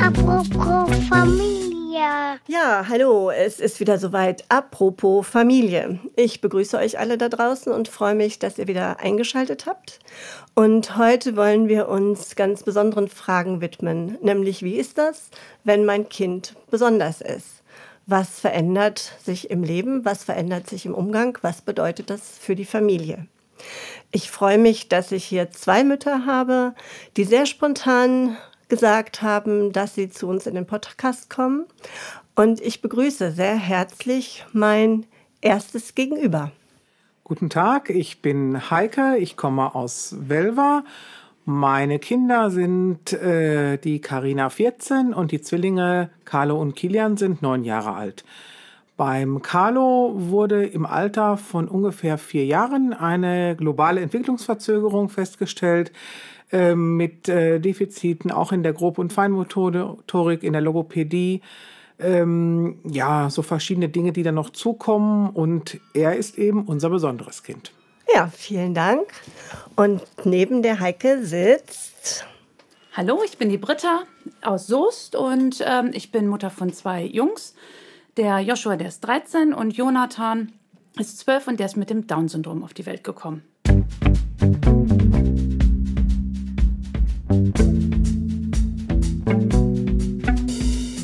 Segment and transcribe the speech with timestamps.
[0.00, 2.38] Apropos Familie.
[2.46, 4.44] Ja, hallo, es ist wieder soweit.
[4.48, 5.98] Apropos Familie.
[6.14, 9.98] Ich begrüße euch alle da draußen und freue mich, dass ihr wieder eingeschaltet habt.
[10.54, 15.30] Und heute wollen wir uns ganz besonderen Fragen widmen, nämlich wie ist das,
[15.64, 17.64] wenn mein Kind besonders ist?
[18.06, 20.04] Was verändert sich im Leben?
[20.04, 21.36] Was verändert sich im Umgang?
[21.42, 23.26] Was bedeutet das für die Familie?
[24.14, 26.74] Ich freue mich, dass ich hier zwei Mütter habe,
[27.16, 28.36] die sehr spontan
[28.68, 31.64] gesagt haben, dass sie zu uns in den Podcast kommen.
[32.34, 35.06] Und ich begrüße sehr herzlich mein
[35.40, 36.52] erstes Gegenüber.
[37.24, 40.84] Guten Tag, ich bin Heike, ich komme aus Velva.
[41.46, 47.64] Meine Kinder sind äh, die Karina 14 und die Zwillinge Carlo und Kilian sind neun
[47.64, 48.24] Jahre alt.
[49.04, 55.90] Beim Carlo wurde im Alter von ungefähr vier Jahren eine globale Entwicklungsverzögerung festgestellt
[56.52, 61.40] äh, mit äh, Defiziten auch in der Grob- und Feinmotorik, in der Logopädie.
[61.98, 65.30] Ähm, ja, so verschiedene Dinge, die dann noch zukommen.
[65.30, 67.72] Und er ist eben unser besonderes Kind.
[68.14, 69.08] Ja, vielen Dank.
[69.74, 72.24] Und neben der Heike sitzt.
[72.92, 74.04] Hallo, ich bin die Britta
[74.42, 77.56] aus Soest und ähm, ich bin Mutter von zwei Jungs.
[78.18, 80.52] Der Joshua, der ist 13 und Jonathan
[80.98, 83.42] ist 12 und der ist mit dem Down-Syndrom auf die Welt gekommen.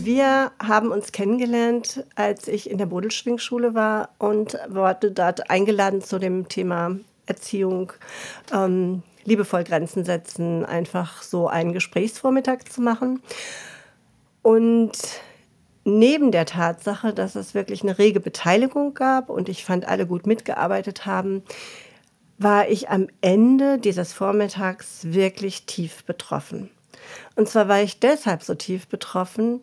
[0.04, 6.18] Wir haben uns kennengelernt, als ich in der Bodelschwingschule war und wurde dort eingeladen zu
[6.18, 7.94] dem Thema Erziehung,
[8.52, 13.22] ähm, liebevoll Grenzen setzen, einfach so einen Gesprächsvormittag zu machen.
[14.42, 15.22] Und
[15.88, 20.26] neben der Tatsache, dass es wirklich eine rege Beteiligung gab und ich fand, alle gut
[20.26, 21.42] mitgearbeitet haben,
[22.38, 26.70] war ich am Ende dieses Vormittags wirklich tief betroffen.
[27.34, 29.60] Und zwar war ich deshalb so tief betroffen,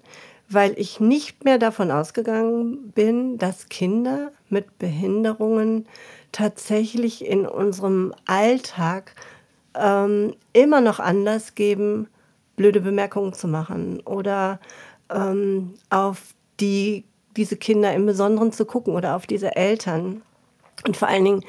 [0.50, 5.88] weil ich nicht mehr davon ausgegangen bin, dass Kinder mit Behinderungen
[6.32, 9.16] tatsächlich in unserem Alltag
[9.74, 12.08] ähm, immer noch Anlass geben,
[12.56, 14.60] blöde Bemerkungen zu machen oder
[15.10, 17.06] ähm, auf die,
[17.36, 20.22] diese Kinder im Besonderen zu gucken oder auf diese Eltern.
[20.86, 21.46] Und vor allen Dingen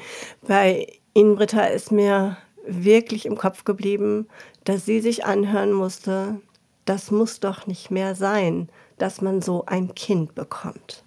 [0.47, 4.27] bei Ihnen, Britta, ist mir wirklich im Kopf geblieben,
[4.63, 6.41] dass sie sich anhören musste,
[6.85, 11.03] das muss doch nicht mehr sein, dass man so ein Kind bekommt.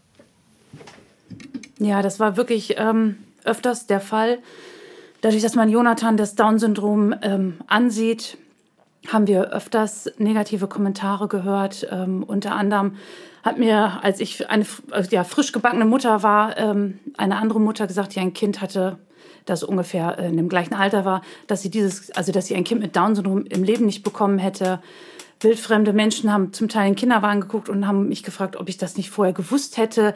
[1.78, 4.38] Ja, das war wirklich ähm, öfters der Fall.
[5.21, 8.38] Dadurch, dass man Jonathan das Down-Syndrom ähm, ansieht,
[9.09, 11.87] haben wir öfters negative Kommentare gehört.
[11.91, 12.97] Ähm, unter anderem
[13.43, 14.66] hat mir, als ich eine
[15.11, 18.99] ja, frisch gebackene Mutter war, ähm, eine andere Mutter gesagt, die ein Kind hatte,
[19.47, 22.83] das ungefähr in dem gleichen Alter war, dass sie dieses, also dass sie ein Kind
[22.83, 24.81] mit Down-Syndrom im Leben nicht bekommen hätte.
[25.41, 28.99] Wildfremde Menschen haben zum Teil in Kinderwagen geguckt und haben mich gefragt, ob ich das
[28.99, 30.15] nicht vorher gewusst hätte,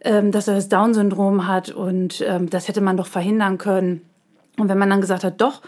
[0.00, 4.02] ähm, dass er das Down-Syndrom hat und ähm, das hätte man doch verhindern können.
[4.58, 5.62] Und wenn man dann gesagt hat, doch,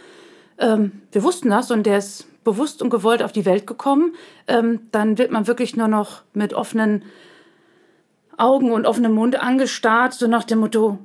[0.58, 4.14] ähm, wir wussten das und der ist bewusst und gewollt auf die Welt gekommen,
[4.46, 7.02] ähm, dann wird man wirklich nur noch mit offenen
[8.38, 10.98] Augen und offenem Mund angestarrt, so nach dem Motto,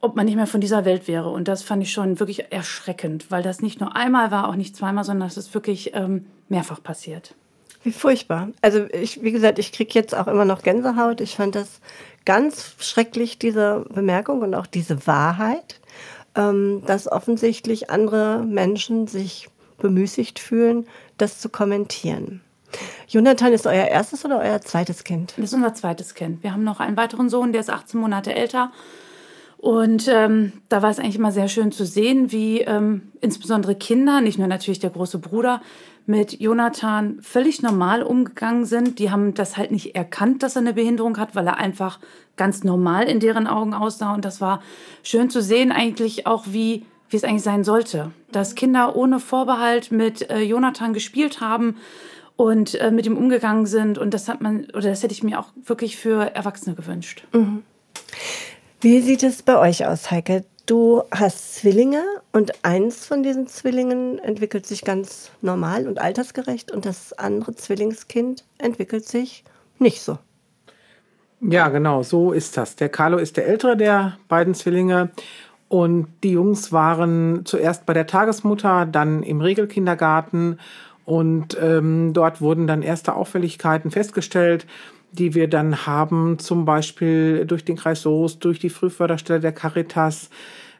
[0.00, 1.28] ob man nicht mehr von dieser Welt wäre.
[1.28, 4.76] Und das fand ich schon wirklich erschreckend, weil das nicht nur einmal war, auch nicht
[4.76, 7.34] zweimal, sondern es ist wirklich ähm, mehrfach passiert.
[7.82, 8.48] Wie furchtbar.
[8.62, 11.20] Also ich, wie gesagt, ich kriege jetzt auch immer noch Gänsehaut.
[11.20, 11.80] Ich fand das
[12.24, 15.80] ganz schrecklich, diese Bemerkung und auch diese Wahrheit,
[16.36, 19.48] dass offensichtlich andere Menschen sich
[19.78, 20.86] bemüßigt fühlen,
[21.16, 22.42] das zu kommentieren.
[23.08, 25.34] Jonathan ist euer erstes oder euer zweites Kind?
[25.36, 26.42] Das ist unser zweites Kind.
[26.42, 28.72] Wir haben noch einen weiteren Sohn, der ist 18 Monate älter.
[29.56, 34.20] Und ähm, da war es eigentlich immer sehr schön zu sehen, wie ähm, insbesondere Kinder,
[34.20, 35.62] nicht nur natürlich der große Bruder,
[36.06, 38.98] mit Jonathan völlig normal umgegangen sind.
[38.98, 41.98] Die haben das halt nicht erkannt, dass er eine Behinderung hat, weil er einfach
[42.36, 44.14] ganz normal in deren Augen aussah.
[44.14, 44.62] Und das war
[45.02, 48.12] schön zu sehen, eigentlich auch, wie wie es eigentlich sein sollte.
[48.32, 51.76] Dass Kinder ohne Vorbehalt mit äh, Jonathan gespielt haben
[52.36, 53.98] und äh, mit ihm umgegangen sind.
[53.98, 57.24] Und das hat man, oder das hätte ich mir auch wirklich für Erwachsene gewünscht.
[57.32, 57.62] Mhm.
[58.80, 60.44] Wie sieht es bei euch aus, Heike?
[60.66, 62.02] Du hast Zwillinge
[62.32, 68.44] und eins von diesen Zwillingen entwickelt sich ganz normal und altersgerecht und das andere Zwillingskind
[68.58, 69.44] entwickelt sich
[69.78, 70.18] nicht so.
[71.40, 72.74] Ja, genau, so ist das.
[72.74, 75.10] Der Carlo ist der ältere der beiden Zwillinge
[75.68, 80.58] und die Jungs waren zuerst bei der Tagesmutter, dann im Regelkindergarten
[81.04, 84.66] und ähm, dort wurden dann erste Auffälligkeiten festgestellt,
[85.12, 90.30] die wir dann haben, zum Beispiel durch den Kreis Soest, durch die Frühförderstelle der Caritas.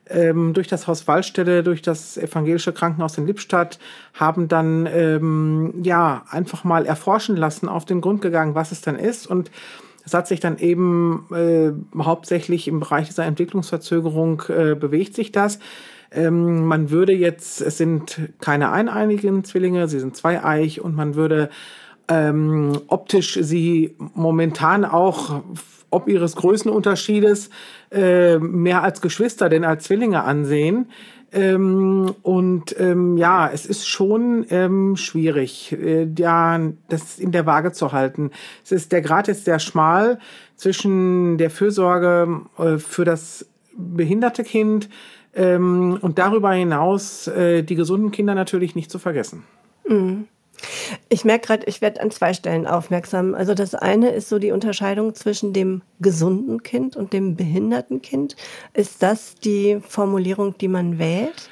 [0.08, 3.78] ähm, durch das Haus Wallstelle, durch das evangelische Krankenhaus in Lippstadt,
[4.14, 8.96] haben dann ähm, ja einfach mal erforschen lassen, auf den Grund gegangen, was es dann
[8.96, 9.26] ist.
[9.26, 9.50] Und
[10.04, 15.58] es hat sich dann eben äh, hauptsächlich im Bereich dieser Entwicklungsverzögerung äh, bewegt sich das.
[16.12, 21.50] Ähm, man würde jetzt, es sind keine eineinigen Zwillinge, sie sind zweieich und man würde
[22.08, 25.42] ähm, optisch sie momentan auch
[25.90, 27.48] ob ihres Größenunterschiedes
[27.92, 30.90] äh, mehr als Geschwister denn als Zwillinge ansehen.
[31.32, 37.72] Ähm, und ähm, ja, es ist schon ähm, schwierig, äh, ja, das in der Waage
[37.72, 38.30] zu halten.
[38.64, 40.18] Es ist der Grad ist sehr schmal
[40.54, 44.88] zwischen der Fürsorge äh, für das behinderte Kind
[45.34, 49.42] ähm, und darüber hinaus äh, die gesunden Kinder natürlich nicht zu vergessen.
[49.88, 50.26] Mhm.
[51.08, 53.34] Ich merke gerade, ich werde an zwei Stellen aufmerksam.
[53.34, 58.36] Also das eine ist so die Unterscheidung zwischen dem gesunden Kind und dem behinderten Kind.
[58.74, 61.50] Ist das die Formulierung, die man wählt?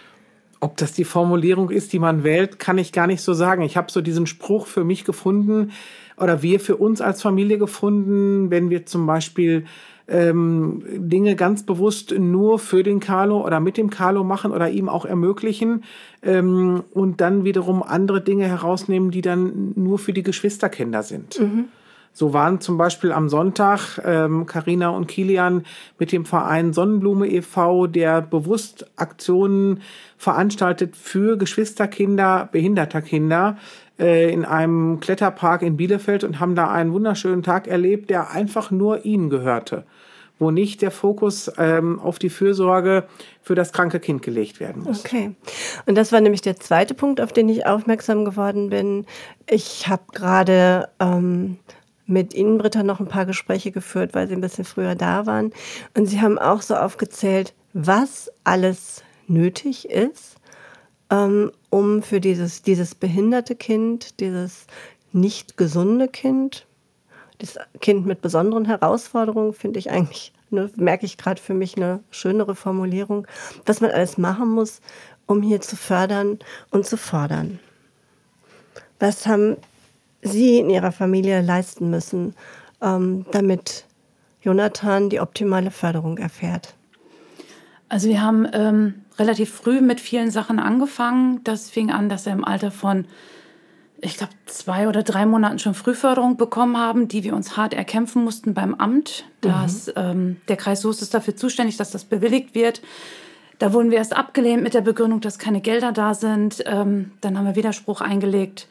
[0.61, 3.63] Ob das die Formulierung ist, die man wählt, kann ich gar nicht so sagen.
[3.63, 5.73] Ich habe so diesen Spruch für mich gefunden
[6.17, 9.67] oder wir für uns als Familie gefunden, wenn wir zum Beispiel
[10.07, 14.89] ähm, Dinge ganz bewusst nur für den Carlo oder mit dem Carlo machen oder ihm
[14.89, 15.85] auch ermöglichen
[16.23, 21.41] ähm, und dann wiederum andere Dinge herausnehmen, die dann nur für die Geschwisterkinder sind.
[21.41, 21.67] Mhm.
[22.17, 25.65] So waren zum Beispiel am Sonntag Karina ähm, und Kilian
[25.99, 29.81] mit dem Verein Sonnenblume e.V., der bewusst Aktionen
[30.17, 33.59] veranstaltet für Geschwisterkinder, behinderter Kinder
[33.99, 38.71] äh, in einem Kletterpark in Bielefeld und haben da einen wunderschönen Tag erlebt, der einfach
[38.71, 39.85] nur ihnen gehörte
[40.39, 43.05] wo nicht der Fokus ähm, auf die Fürsorge
[43.43, 45.05] für das kranke Kind gelegt werden muss.
[45.05, 45.35] Okay.
[45.87, 49.07] Und das war nämlich der zweite Punkt, auf den ich aufmerksam geworden bin.
[49.49, 51.59] Ich habe gerade ähm,
[52.07, 55.53] mit Ihnen, Britta, noch ein paar Gespräche geführt, weil Sie ein bisschen früher da waren.
[55.97, 60.37] Und Sie haben auch so aufgezählt, was alles nötig ist,
[61.71, 64.67] um für dieses, dieses behinderte Kind, dieses
[65.13, 66.67] nicht gesunde Kind,
[67.39, 72.01] das Kind mit besonderen Herausforderungen finde ich eigentlich, ne, merke ich gerade für mich eine
[72.11, 73.27] schönere Formulierung,
[73.67, 74.81] was man alles machen muss,
[75.27, 76.39] um hier zu fördern
[76.71, 77.59] und zu fordern.
[78.99, 79.57] Was haben
[80.23, 82.35] Sie in Ihrer Familie leisten müssen,
[82.81, 83.85] ähm, damit
[84.43, 86.75] Jonathan die optimale Förderung erfährt?
[87.89, 91.43] Also wir haben ähm, relativ früh mit vielen Sachen angefangen.
[91.45, 93.07] Das fing an, dass er im Alter von
[94.05, 98.23] ich glaube, zwei oder drei Monaten schon Frühförderung bekommen haben, die wir uns hart erkämpfen
[98.23, 99.25] mussten beim Amt.
[99.41, 99.93] Das, mhm.
[99.97, 102.83] ähm, der Kreis Soest ist dafür zuständig, dass das bewilligt wird.
[103.59, 106.63] Da wurden wir erst abgelehnt mit der Begründung, dass keine Gelder da sind.
[106.67, 108.69] Ähm, dann haben wir Widerspruch eingelegt.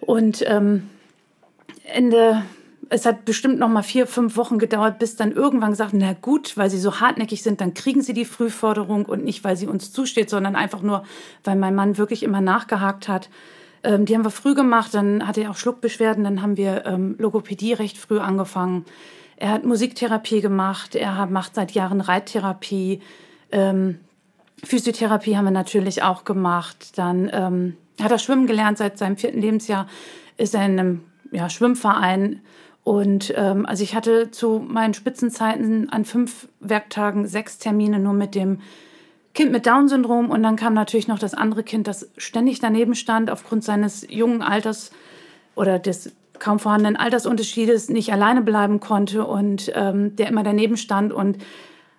[0.00, 0.88] Und ähm,
[1.84, 2.42] Ende,
[2.90, 6.56] es hat bestimmt noch mal vier, fünf Wochen gedauert, bis dann irgendwann gesagt, na gut,
[6.56, 9.92] weil sie so hartnäckig sind, dann kriegen sie die Frühförderung und nicht, weil sie uns
[9.92, 11.04] zusteht, sondern einfach nur,
[11.44, 13.30] weil mein Mann wirklich immer nachgehakt hat.
[13.82, 17.16] Ähm, die haben wir früh gemacht, dann hatte er auch Schluckbeschwerden, dann haben wir ähm,
[17.18, 18.84] Logopädie recht früh angefangen.
[19.36, 23.00] Er hat Musiktherapie gemacht, er macht seit Jahren Reittherapie,
[23.52, 23.98] ähm,
[24.62, 26.96] Physiotherapie haben wir natürlich auch gemacht.
[26.98, 29.86] Dann ähm, hat er schwimmen gelernt seit seinem vierten Lebensjahr,
[30.36, 32.40] ist er in einem ja, Schwimmverein.
[32.84, 38.34] Und ähm, also ich hatte zu meinen Spitzenzeiten an fünf Werktagen sechs Termine nur mit
[38.34, 38.60] dem
[39.32, 40.30] Kind mit Down-Syndrom.
[40.30, 44.42] Und dann kam natürlich noch das andere Kind, das ständig daneben stand, aufgrund seines jungen
[44.42, 44.92] Alters
[45.54, 51.12] oder des kaum vorhandenen Altersunterschiedes nicht alleine bleiben konnte und ähm, der immer daneben stand
[51.12, 51.38] und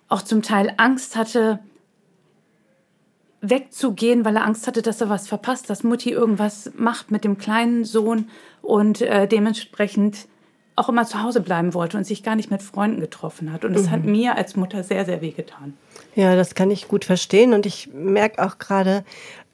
[0.08, 1.58] auch zum Teil Angst hatte,
[3.40, 7.38] wegzugehen, weil er Angst hatte, dass er was verpasst, dass Mutti irgendwas macht mit dem
[7.38, 8.28] kleinen Sohn
[8.62, 10.26] und äh, dementsprechend
[10.76, 13.64] auch immer zu Hause bleiben wollte und sich gar nicht mit Freunden getroffen hat.
[13.64, 13.90] Und das mhm.
[13.90, 15.74] hat mir als Mutter sehr, sehr wehgetan.
[16.14, 17.54] Ja, das kann ich gut verstehen.
[17.54, 19.04] Und ich merke auch gerade,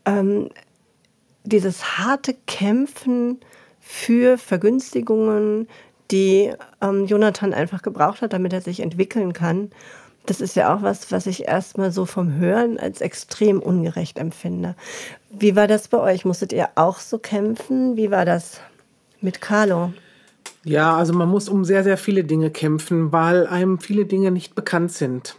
[0.04, 0.50] ähm,
[1.44, 3.40] dieses harte Kämpfen
[3.80, 5.68] für Vergünstigungen,
[6.10, 9.70] die ähm, Jonathan einfach gebraucht hat, damit er sich entwickeln kann.
[10.26, 14.76] Das ist ja auch was, was ich erstmal so vom Hören als extrem ungerecht empfinde.
[15.30, 16.24] Wie war das bei euch?
[16.24, 17.96] Musstet ihr auch so kämpfen?
[17.96, 18.60] Wie war das
[19.20, 19.92] mit Carlo?
[20.64, 24.54] Ja, also man muss um sehr, sehr viele Dinge kämpfen, weil einem viele Dinge nicht
[24.54, 25.36] bekannt sind.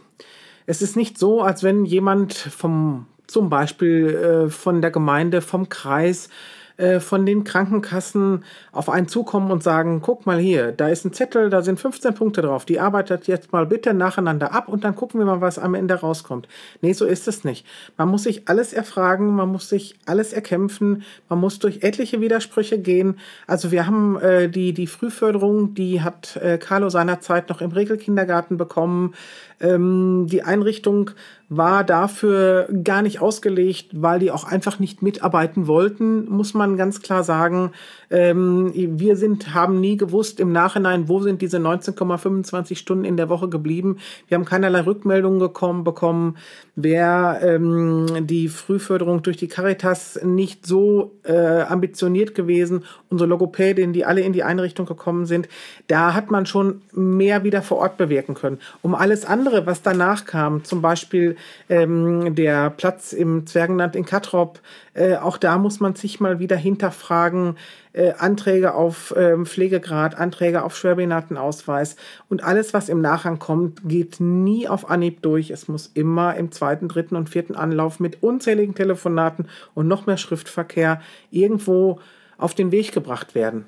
[0.66, 4.08] Es ist nicht so, als wenn jemand vom, zum Beispiel
[4.46, 6.28] äh, von der Gemeinde, vom Kreis,
[6.76, 11.12] äh, von den Krankenkassen auf einen zukommen und sagen, guck mal hier, da ist ein
[11.12, 14.96] Zettel, da sind 15 Punkte drauf, die arbeitet jetzt mal bitte nacheinander ab und dann
[14.96, 16.48] gucken wir mal, was am Ende rauskommt.
[16.80, 17.64] Nee, so ist es nicht.
[17.96, 22.78] Man muss sich alles erfragen, man muss sich alles erkämpfen, man muss durch etliche Widersprüche
[22.78, 23.18] gehen.
[23.46, 28.56] Also wir haben äh, die, die Frühförderung, die hat äh, Carlo seinerzeit noch im Regelkindergarten
[28.56, 29.14] bekommen.
[29.60, 31.10] Ähm, die Einrichtung
[31.56, 37.02] war dafür gar nicht ausgelegt, weil die auch einfach nicht mitarbeiten wollten, muss man ganz
[37.02, 37.72] klar sagen.
[38.10, 43.28] Ähm, wir sind, haben nie gewusst im Nachhinein, wo sind diese 19,25 Stunden in der
[43.28, 43.98] Woche geblieben.
[44.28, 46.36] Wir haben keinerlei Rückmeldungen gekommen, bekommen,
[46.76, 52.84] wer ähm, die Frühförderung durch die Caritas nicht so äh, ambitioniert gewesen.
[53.10, 55.48] Unsere Logopädin, die alle in die Einrichtung gekommen sind,
[55.88, 58.58] da hat man schon mehr wieder vor Ort bewirken können.
[58.80, 61.36] Um alles andere, was danach kam, zum Beispiel
[61.68, 64.60] ähm, der Platz im Zwergenland in Katrop,
[64.94, 67.56] äh, auch da muss man sich mal wieder hinterfragen,
[67.92, 71.96] äh, Anträge auf ähm, Pflegegrad, Anträge auf Schwerbehindertenausweis
[72.28, 75.50] und alles, was im Nachhang kommt, geht nie auf Anhieb durch.
[75.50, 80.16] Es muss immer im zweiten, dritten und vierten Anlauf mit unzähligen Telefonaten und noch mehr
[80.16, 82.00] Schriftverkehr irgendwo
[82.38, 83.66] auf den Weg gebracht werden.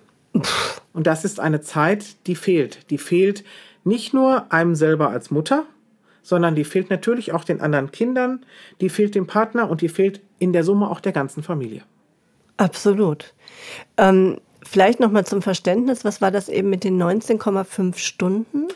[0.92, 2.90] Und das ist eine Zeit, die fehlt.
[2.90, 3.44] Die fehlt
[3.86, 5.64] nicht nur einem selber als Mutter,
[6.22, 8.44] sondern die fehlt natürlich auch den anderen Kindern,
[8.80, 11.82] die fehlt dem Partner und die fehlt in der Summe auch der ganzen Familie.
[12.56, 13.32] Absolut.
[13.96, 18.66] Ähm, vielleicht noch mal zum Verständnis, was war das eben mit den 19,5 Stunden?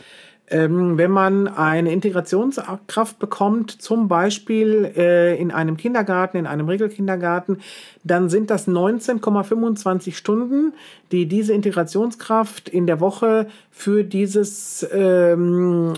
[0.50, 7.60] Ähm, wenn man eine Integrationskraft bekommt, zum Beispiel äh, in einem Kindergarten, in einem Regelkindergarten,
[8.02, 10.72] dann sind das 19,25 Stunden,
[11.12, 15.94] die diese Integrationskraft in der Woche für dieses ähm,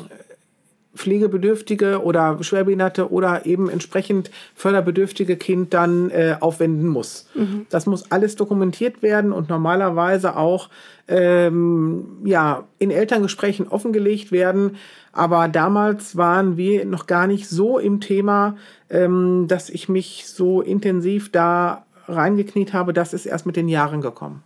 [0.95, 7.27] pflegebedürftige oder schwerbehinderte oder eben entsprechend förderbedürftige Kind dann äh, aufwenden muss.
[7.35, 7.67] Mhm.
[7.71, 10.69] Das muss alles dokumentiert werden und normalerweise auch
[11.09, 14.77] ähm, ja in Elterngesprächen offengelegt werden.
[15.13, 18.57] Aber damals waren wir noch gar nicht so im Thema,
[18.91, 22.93] ähm, dass ich mich so intensiv da reingekniet habe.
[22.93, 24.43] Das ist erst mit den Jahren gekommen.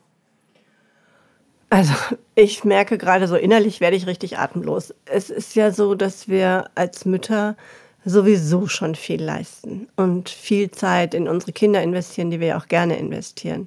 [1.71, 1.93] Also
[2.35, 4.95] ich merke gerade so innerlich werde ich richtig atemlos.
[5.07, 7.57] Es ist ja so, dass wir als Mütter
[8.05, 12.97] sowieso schon viel leisten und viel Zeit in unsere Kinder investieren, die wir auch gerne
[12.99, 13.67] investieren.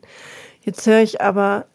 [0.62, 1.66] Jetzt höre ich aber,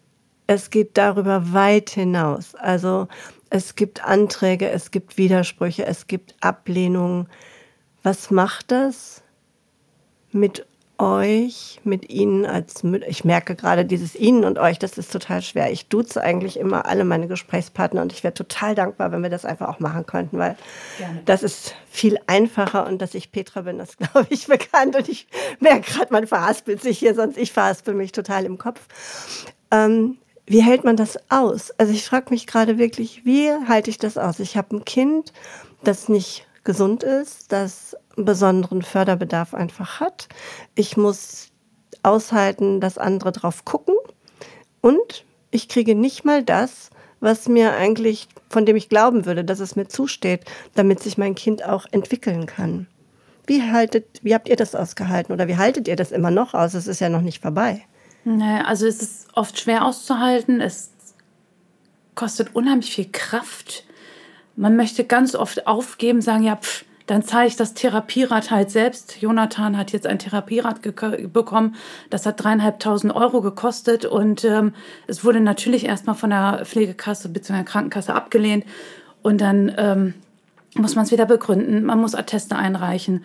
[0.47, 2.55] es geht darüber weit hinaus.
[2.55, 3.09] Also
[3.51, 7.29] es gibt Anträge, es gibt Widersprüche, es gibt Ablehnungen.
[8.03, 9.23] Was macht das
[10.33, 10.67] mit
[10.99, 15.43] euch, mit Ihnen als Mütter, ich merke gerade dieses Ihnen und euch, das ist total
[15.43, 15.73] schwer.
[15.73, 19.45] Ich duze eigentlich immer alle meine Gesprächspartner und ich wäre total dankbar, wenn wir das
[19.45, 20.57] einfach auch machen könnten, weil
[20.99, 21.23] Gerne.
[21.25, 25.27] das ist viel einfacher und dass ich Petra bin, das glaube ich bekannt und ich
[25.61, 28.81] merke gerade, man verhaspelt sich hier, sonst ich verhaspel mich total im Kopf.
[29.71, 31.71] Ähm, wie hält man das aus?
[31.79, 34.41] Also ich frage mich gerade wirklich, wie halte ich das aus?
[34.41, 35.33] Ich habe ein Kind,
[35.83, 40.29] das nicht gesund ist, das besonderen Förderbedarf einfach hat.
[40.75, 41.49] Ich muss
[42.03, 43.95] aushalten, dass andere drauf gucken.
[44.81, 46.91] Und ich kriege nicht mal das,
[47.21, 50.45] was mir eigentlich, von dem ich glauben würde, dass es mir zusteht,
[50.75, 52.87] damit sich mein Kind auch entwickeln kann.
[53.47, 56.75] Wie haltet, wie habt ihr das ausgehalten oder wie haltet ihr das immer noch aus?
[56.75, 57.85] Es ist ja noch nicht vorbei.
[58.25, 60.61] Nee, also es ist oft schwer auszuhalten.
[60.61, 60.91] Es
[62.15, 63.85] kostet unheimlich viel Kraft.
[64.57, 69.21] Man möchte ganz oft aufgeben, sagen, ja, pff, dann zahle ich das Therapierad halt selbst.
[69.21, 70.81] Jonathan hat jetzt ein Therapierad
[71.33, 71.75] bekommen.
[72.09, 74.73] Das hat dreieinhalbtausend Euro gekostet und ähm,
[75.07, 77.65] es wurde natürlich erstmal von der Pflegekasse bzw.
[77.65, 78.65] Krankenkasse abgelehnt.
[79.23, 80.15] Und dann ähm,
[80.77, 81.85] muss man es wieder begründen.
[81.85, 83.25] Man muss Atteste einreichen.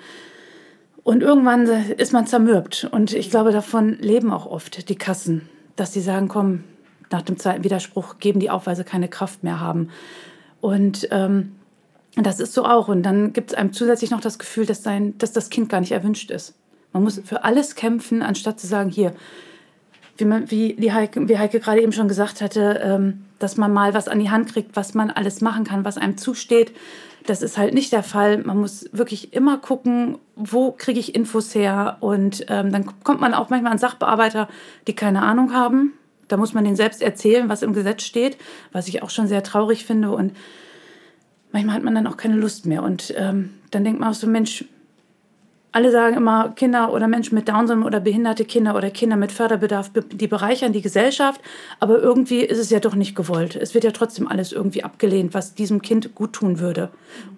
[1.04, 2.88] Und irgendwann ist man zermürbt.
[2.92, 6.66] Und ich glaube, davon leben auch oft die Kassen, dass sie sagen, komm,
[7.12, 9.90] nach dem zweiten Widerspruch geben die auf, weil sie keine Kraft mehr haben.
[10.62, 11.56] Und ähm,
[12.26, 12.88] das ist so auch.
[12.88, 15.80] Und dann gibt es einem zusätzlich noch das Gefühl, dass, sein, dass das Kind gar
[15.80, 16.56] nicht erwünscht ist.
[16.94, 19.14] Man muss für alles kämpfen, anstatt zu sagen, hier,
[20.18, 23.72] wie, man, wie, die Heike, wie Heike gerade eben schon gesagt hatte, ähm, dass man
[23.72, 26.74] mal was an die Hand kriegt, was man alles machen kann, was einem zusteht.
[27.26, 28.40] Das ist halt nicht der Fall.
[28.40, 31.98] Man muss wirklich immer gucken, wo kriege ich Infos her.
[32.00, 34.50] Und ähm, dann kommt man auch manchmal an Sachbearbeiter,
[34.88, 35.94] die keine Ahnung haben.
[36.28, 38.38] Da muss man denen selbst erzählen, was im Gesetz steht,
[38.72, 40.12] was ich auch schon sehr traurig finde.
[40.12, 40.34] Und
[41.52, 42.84] manchmal hat man dann auch keine Lust mehr.
[42.84, 44.66] Und ähm, dann denkt man auch so, Mensch,
[45.72, 49.92] alle sagen immer, Kinder oder Menschen mit Down-Syndrom oder behinderte Kinder oder Kinder mit Förderbedarf,
[50.12, 51.42] die bereichern die Gesellschaft.
[51.80, 53.56] Aber irgendwie ist es ja doch nicht gewollt.
[53.56, 56.90] Es wird ja trotzdem alles irgendwie abgelehnt, was diesem Kind gut tun würde.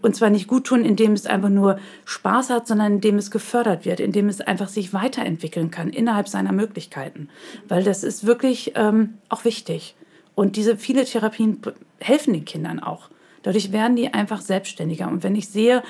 [0.01, 3.83] Und zwar nicht gut tun, indem es einfach nur Spaß hat, sondern indem es gefördert
[3.83, 7.27] wird, indem es einfach sich weiterentwickeln kann innerhalb seiner Möglichkeiten.
[7.67, 9.95] Weil das ist wirklich ähm, auch wichtig.
[10.35, 11.61] Und diese viele Therapien
[11.99, 13.09] helfen den Kindern auch.
[13.43, 15.07] Dadurch werden die einfach selbstständiger.
[15.07, 15.83] Und wenn ich sehe,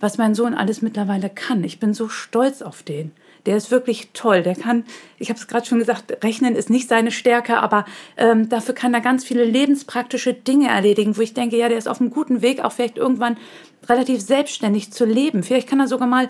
[0.00, 3.12] was mein Sohn alles mittlerweile kann, ich bin so stolz auf den.
[3.46, 4.42] der ist wirklich toll.
[4.42, 4.84] Der kann,
[5.18, 7.84] ich habe es gerade schon gesagt, Rechnen ist nicht seine Stärke, aber
[8.16, 11.88] ähm, dafür kann er ganz viele lebenspraktische Dinge erledigen, wo ich denke, ja, der ist
[11.88, 13.36] auf einem guten Weg, auch vielleicht irgendwann
[13.88, 15.42] relativ selbstständig zu leben.
[15.42, 16.28] Vielleicht kann er sogar mal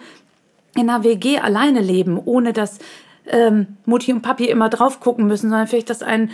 [0.75, 2.79] in einer WG alleine leben, ohne dass
[3.27, 6.31] ähm, Mutti und Papi immer drauf gucken müssen, sondern vielleicht, dass ein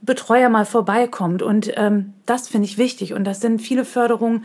[0.00, 1.42] Betreuer mal vorbeikommt.
[1.42, 3.14] Und ähm, das finde ich wichtig.
[3.14, 4.44] Und das sind viele Förderungen,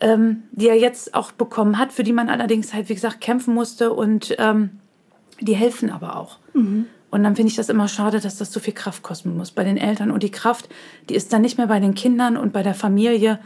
[0.00, 3.54] ähm, die er jetzt auch bekommen hat, für die man allerdings halt, wie gesagt, kämpfen
[3.54, 3.92] musste.
[3.92, 4.80] Und ähm,
[5.40, 6.38] die helfen aber auch.
[6.52, 6.86] Mhm.
[7.10, 9.62] Und dann finde ich das immer schade, dass das so viel Kraft kosten muss bei
[9.62, 10.10] den Eltern.
[10.10, 10.68] Und die Kraft,
[11.08, 13.38] die ist dann nicht mehr bei den Kindern und bei der Familie.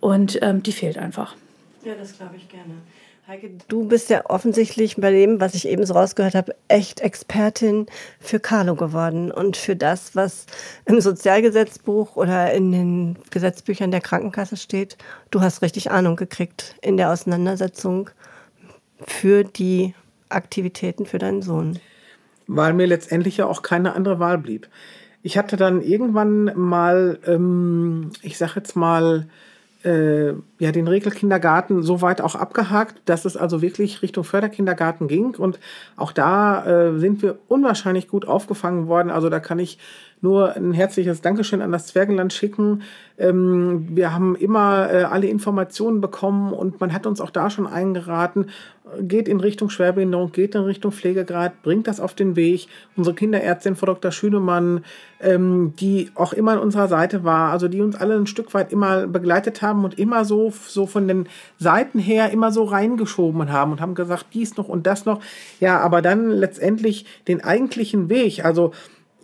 [0.00, 1.36] Und ähm, die fehlt einfach.
[1.84, 2.74] Ja, das glaube ich gerne.
[3.26, 7.86] Heike, du bist ja offensichtlich bei dem, was ich eben so rausgehört habe, echt Expertin
[8.20, 10.44] für Carlo geworden und für das, was
[10.84, 14.98] im Sozialgesetzbuch oder in den Gesetzbüchern der Krankenkasse steht.
[15.30, 18.10] Du hast richtig Ahnung gekriegt in der Auseinandersetzung
[19.06, 19.94] für die
[20.28, 21.78] Aktivitäten für deinen Sohn.
[22.46, 24.68] Weil mir letztendlich ja auch keine andere Wahl blieb.
[25.22, 29.26] Ich hatte dann irgendwann mal, ähm, ich sag jetzt mal,
[29.84, 35.34] äh, ja, den Regelkindergarten so weit auch abgehakt, dass es also wirklich Richtung Förderkindergarten ging.
[35.34, 35.58] Und
[35.96, 39.10] auch da äh, sind wir unwahrscheinlich gut aufgefangen worden.
[39.10, 39.78] Also da kann ich
[40.24, 42.82] nur ein herzliches Dankeschön an das Zwergenland schicken.
[43.18, 47.66] Ähm, wir haben immer äh, alle Informationen bekommen und man hat uns auch da schon
[47.66, 48.46] eingeraten,
[49.00, 52.68] geht in Richtung Schwerbehinderung, geht in Richtung Pflegegrad, bringt das auf den Weg.
[52.96, 54.12] Unsere Kinderärztin, Frau Dr.
[54.12, 54.84] Schünemann,
[55.20, 58.72] ähm, die auch immer an unserer Seite war, also die uns alle ein Stück weit
[58.72, 61.28] immer begleitet haben und immer so, so von den
[61.58, 65.20] Seiten her immer so reingeschoben haben und haben gesagt, dies noch und das noch.
[65.60, 68.72] Ja, aber dann letztendlich den eigentlichen Weg, also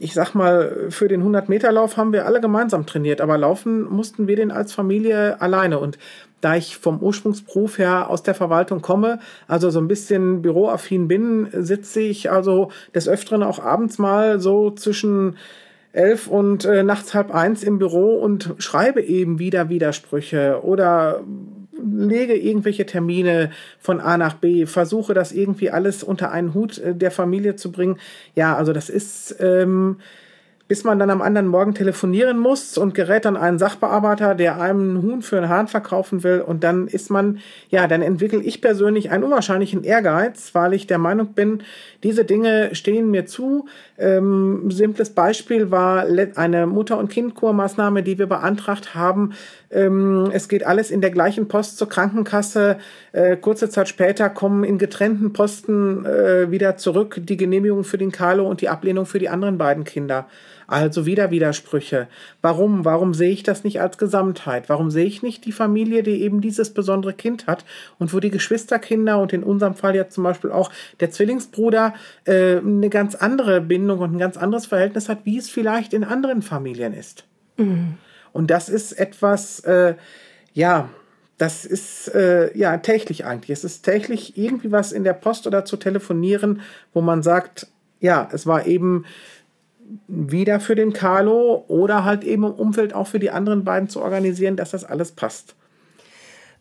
[0.01, 4.35] ich sag mal, für den 100-Meter-Lauf haben wir alle gemeinsam trainiert, aber laufen mussten wir
[4.35, 5.79] den als Familie alleine.
[5.79, 5.99] Und
[6.41, 11.49] da ich vom Ursprungsberuf her aus der Verwaltung komme, also so ein bisschen büroaffin bin,
[11.53, 15.37] sitze ich also des Öfteren auch abends mal so zwischen
[15.93, 21.21] elf und äh, nachts halb eins im Büro und schreibe eben wieder Widersprüche oder
[21.85, 26.95] lege irgendwelche Termine von A nach B, versuche das irgendwie alles unter einen Hut äh,
[26.95, 27.97] der Familie zu bringen.
[28.35, 29.97] Ja, also das ist, ähm,
[30.71, 34.91] bis man dann am anderen Morgen telefonieren muss und gerät an einen Sachbearbeiter, der einem
[34.91, 36.43] einen Huhn für einen Hahn verkaufen will.
[36.43, 37.41] Und dann ist man,
[37.71, 41.65] ja, dann entwickle ich persönlich einen unwahrscheinlichen Ehrgeiz, weil ich der Meinung bin,
[42.05, 43.67] diese Dinge stehen mir zu.
[43.99, 49.33] Ähm, simples Beispiel war eine Mutter- und Kindkurmaßnahme, die wir beantragt haben.
[49.71, 52.79] Ähm, es geht alles in der gleichen Post zur Krankenkasse.
[53.13, 58.11] Äh, kurze Zeit später kommen in getrennten Posten äh, wieder zurück die Genehmigung für den
[58.11, 60.27] Carlo und die Ablehnung für die anderen beiden Kinder.
[60.67, 62.07] Also wieder Widersprüche.
[62.43, 62.85] Warum?
[62.85, 64.69] Warum sehe ich das nicht als Gesamtheit?
[64.69, 67.65] Warum sehe ich nicht die Familie, die eben dieses besondere Kind hat
[67.99, 72.59] und wo die Geschwisterkinder und in unserem Fall ja zum Beispiel auch der Zwillingsbruder äh,
[72.59, 76.43] eine ganz andere Bindung und ein ganz anderes Verhältnis hat, wie es vielleicht in anderen
[76.43, 77.25] Familien ist.
[77.57, 77.95] Mhm.
[78.33, 79.95] Und das ist etwas, äh,
[80.53, 80.89] ja,
[81.39, 83.51] das ist äh, ja täglich eigentlich.
[83.51, 86.61] Es ist täglich irgendwie was in der Post oder zu telefonieren,
[86.93, 87.69] wo man sagt,
[88.01, 89.05] ja, es war eben
[90.07, 94.01] wieder für den Carlo oder halt eben im Umfeld auch für die anderen beiden zu
[94.01, 95.55] organisieren, dass das alles passt.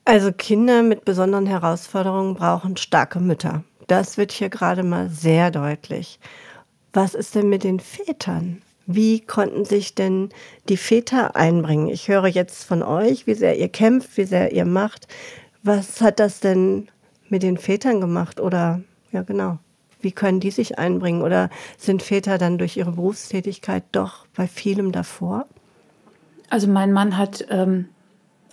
[0.05, 3.63] Also Kinder mit besonderen Herausforderungen brauchen starke Mütter.
[3.87, 6.19] Das wird hier gerade mal sehr deutlich.
[6.93, 8.61] Was ist denn mit den Vätern?
[8.91, 10.29] Wie konnten sich denn
[10.67, 11.89] die Väter einbringen?
[11.89, 15.07] Ich höre jetzt von euch, wie sehr ihr kämpft, wie sehr ihr macht.
[15.61, 16.87] Was hat das denn
[17.29, 18.39] mit den Vätern gemacht?
[18.39, 19.59] Oder ja, genau.
[20.01, 21.21] Wie können die sich einbringen?
[21.21, 25.45] Oder sind Väter dann durch ihre Berufstätigkeit doch bei vielem davor?
[26.49, 27.89] Also mein Mann hat ähm,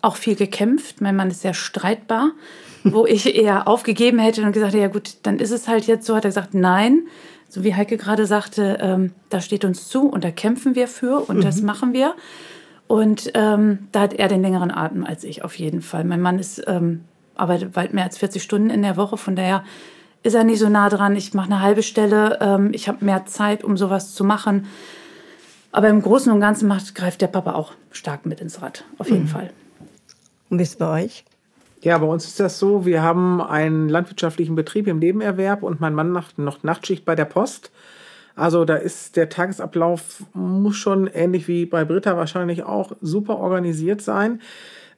[0.02, 1.00] auch viel gekämpft.
[1.00, 2.32] Mein Mann ist sehr streitbar,
[2.84, 6.14] wo ich eher aufgegeben hätte und gesagt, ja gut, dann ist es halt jetzt so.
[6.14, 7.06] Hat er gesagt, nein.
[7.48, 11.20] So wie Heike gerade sagte, ähm, da steht uns zu und da kämpfen wir für
[11.28, 11.42] und mhm.
[11.42, 12.14] das machen wir.
[12.86, 16.04] Und ähm, da hat er den längeren Atem als ich auf jeden Fall.
[16.04, 17.04] Mein Mann ist ähm,
[17.34, 19.64] arbeitet weit mehr als 40 Stunden in der Woche, von daher
[20.22, 21.14] ist er nicht so nah dran.
[21.14, 22.38] Ich mache eine halbe Stelle.
[22.40, 24.66] Ähm, ich habe mehr Zeit, um sowas zu machen.
[25.70, 28.84] Aber im Großen und Ganzen macht, greift der Papa auch stark mit ins Rad.
[28.98, 29.28] Auf jeden mhm.
[29.28, 29.50] Fall.
[30.50, 31.24] Und wie ist es bei euch?
[31.82, 35.94] Ja, bei uns ist das so, wir haben einen landwirtschaftlichen Betrieb im Nebenerwerb und mein
[35.94, 37.70] Mann macht noch Nachtschicht bei der Post.
[38.34, 44.02] Also da ist der Tagesablauf, muss schon ähnlich wie bei Britta wahrscheinlich auch super organisiert
[44.02, 44.40] sein.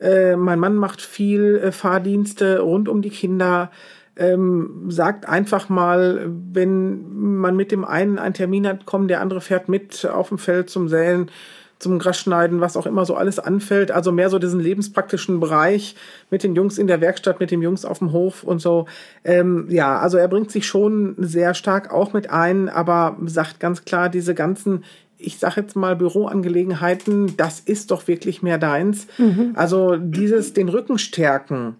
[0.00, 3.70] Äh, mein Mann macht viel äh, Fahrdienste rund um die Kinder
[4.18, 9.40] ähm, sagt einfach mal, wenn man mit dem einen einen Termin hat, kommt der andere
[9.40, 11.30] fährt mit auf dem Feld zum Säen.
[11.78, 13.90] Zum Grasschneiden, was auch immer so alles anfällt.
[13.90, 15.94] Also mehr so diesen lebenspraktischen Bereich
[16.30, 18.86] mit den Jungs in der Werkstatt, mit den Jungs auf dem Hof und so.
[19.24, 23.84] Ähm, ja, also er bringt sich schon sehr stark auch mit ein, aber sagt ganz
[23.84, 24.84] klar, diese ganzen
[25.20, 29.08] ich sage jetzt mal Büroangelegenheiten, das ist doch wirklich mehr deins.
[29.18, 29.52] Mhm.
[29.56, 31.74] Also dieses den Rücken stärken,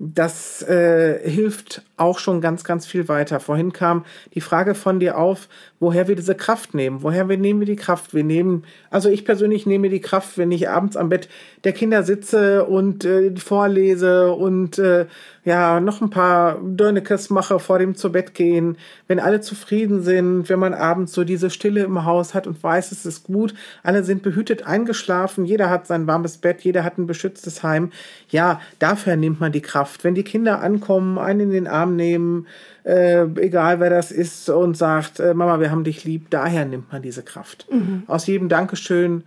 [0.00, 3.40] das äh, hilft auch schon ganz, ganz viel weiter.
[3.40, 5.48] Vorhin kam die Frage von dir auf,
[5.80, 7.02] woher wir diese Kraft nehmen.
[7.02, 8.14] Woher wir nehmen wir die Kraft?
[8.14, 11.28] Wir nehmen, also ich persönlich nehme die Kraft, wenn ich abends am Bett
[11.64, 15.06] der Kinder sitze und äh, vorlese und äh,
[15.48, 18.76] ja, noch ein paar Dörnekes mache vor dem zu Bett gehen.
[19.06, 22.92] Wenn alle zufrieden sind, wenn man abends so diese Stille im Haus hat und weiß,
[22.92, 27.06] es ist gut, alle sind behütet eingeschlafen, jeder hat sein warmes Bett, jeder hat ein
[27.06, 27.92] beschütztes Heim.
[28.28, 30.04] Ja, dafür nimmt man die Kraft.
[30.04, 32.46] Wenn die Kinder ankommen, einen in den Arm nehmen,
[32.84, 36.92] äh, egal wer das ist, und sagt, äh, Mama, wir haben dich lieb, daher nimmt
[36.92, 37.66] man diese Kraft.
[37.70, 38.02] Mhm.
[38.06, 39.24] Aus jedem Dankeschön,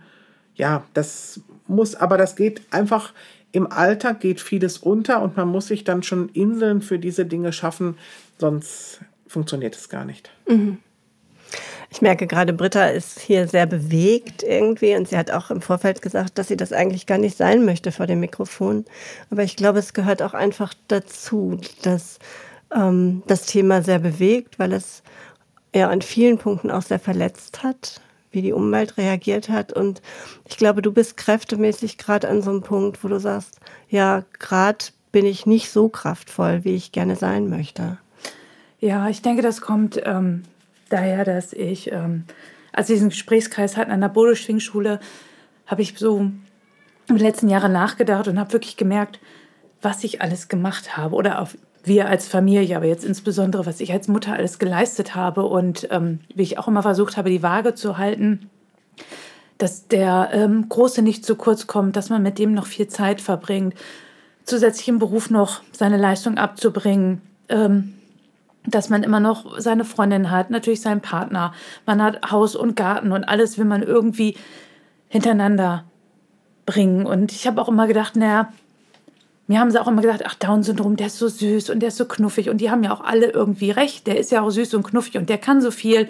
[0.54, 3.12] ja, das muss, aber das geht einfach
[3.52, 7.52] im Alltag geht vieles unter und man muss sich dann schon Inseln für diese Dinge
[7.52, 7.96] schaffen,
[8.38, 10.30] sonst funktioniert es gar nicht.
[10.48, 10.78] Mhm.
[11.90, 16.00] Ich merke gerade, Britta ist hier sehr bewegt irgendwie und sie hat auch im Vorfeld
[16.00, 18.86] gesagt, dass sie das eigentlich gar nicht sein möchte vor dem Mikrofon.
[19.30, 22.18] Aber ich glaube, es gehört auch einfach dazu, dass
[22.74, 25.02] ähm, das Thema sehr bewegt, weil es
[25.74, 28.00] ja an vielen Punkten auch sehr verletzt hat,
[28.32, 29.72] wie die Umwelt reagiert hat.
[29.72, 30.02] Und
[30.48, 34.86] ich glaube, du bist kräftemäßig gerade an so einem Punkt, wo du sagst, ja, gerade
[35.12, 37.98] bin ich nicht so kraftvoll, wie ich gerne sein möchte.
[38.80, 40.42] Ja, ich denke, das kommt ähm,
[40.88, 42.24] daher, dass ich, ähm,
[42.72, 44.98] als wir diesen Gesprächskreis hatten an der Bodeschwingschule,
[45.66, 46.42] habe ich so in
[47.08, 49.20] den letzten Jahren nachgedacht und habe wirklich gemerkt,
[49.82, 53.92] was ich alles gemacht habe oder auf wir als Familie, aber jetzt insbesondere, was ich
[53.92, 57.74] als Mutter alles geleistet habe und ähm, wie ich auch immer versucht habe, die Waage
[57.74, 58.50] zu halten,
[59.58, 63.20] dass der ähm, Große nicht zu kurz kommt, dass man mit dem noch viel Zeit
[63.20, 63.74] verbringt,
[64.44, 67.94] zusätzlich im Beruf noch seine Leistung abzubringen, ähm,
[68.66, 71.52] dass man immer noch seine Freundin hat, natürlich seinen Partner,
[71.84, 74.36] man hat Haus und Garten und alles will man irgendwie
[75.08, 75.84] hintereinander
[76.64, 77.06] bringen.
[77.06, 78.52] Und ich habe auch immer gedacht, naja,
[79.52, 81.98] mir haben sie auch immer gesagt, ach, Down-Syndrom, der ist so süß und der ist
[81.98, 82.48] so knuffig.
[82.48, 84.06] Und die haben ja auch alle irgendwie recht.
[84.06, 86.08] Der ist ja auch süß und knuffig und der kann so viel.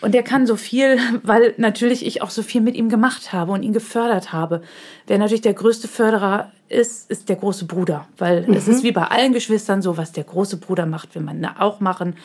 [0.00, 3.52] Und der kann so viel, weil natürlich ich auch so viel mit ihm gemacht habe
[3.52, 4.62] und ihn gefördert habe.
[5.06, 8.08] Wer natürlich der größte Förderer ist, ist der große Bruder.
[8.16, 8.54] Weil mhm.
[8.54, 11.80] es ist wie bei allen Geschwistern so, was der große Bruder macht, will man auch
[11.80, 12.16] machen.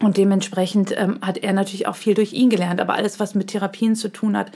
[0.00, 2.78] Und dementsprechend ähm, hat er natürlich auch viel durch ihn gelernt.
[2.78, 4.50] Aber alles, was mit Therapien zu tun hat,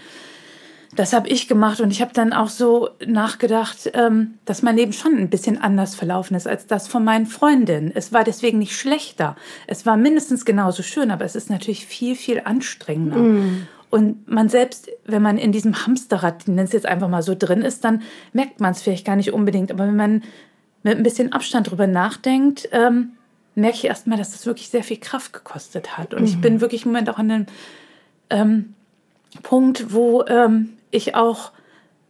[0.97, 4.93] das habe ich gemacht und ich habe dann auch so nachgedacht, ähm, dass mein Leben
[4.93, 7.93] schon ein bisschen anders verlaufen ist als das von meinen Freundinnen.
[7.95, 9.37] Es war deswegen nicht schlechter.
[9.67, 13.19] Es war mindestens genauso schön, aber es ist natürlich viel, viel anstrengender.
[13.19, 13.69] Mm.
[13.91, 17.63] Und man selbst, wenn man in diesem Hamsterrad, nennt es jetzt einfach mal so drin
[17.63, 19.71] ist, dann merkt man es vielleicht gar nicht unbedingt.
[19.71, 20.23] Aber wenn man
[20.83, 23.13] mit ein bisschen Abstand drüber nachdenkt, ähm,
[23.55, 26.15] merke ich erstmal, dass das wirklich sehr viel Kraft gekostet hat.
[26.15, 26.27] Und mm.
[26.27, 27.47] ich bin wirklich im Moment auch an einem
[28.31, 28.75] ähm,
[29.43, 31.53] Punkt, wo ähm, ich auch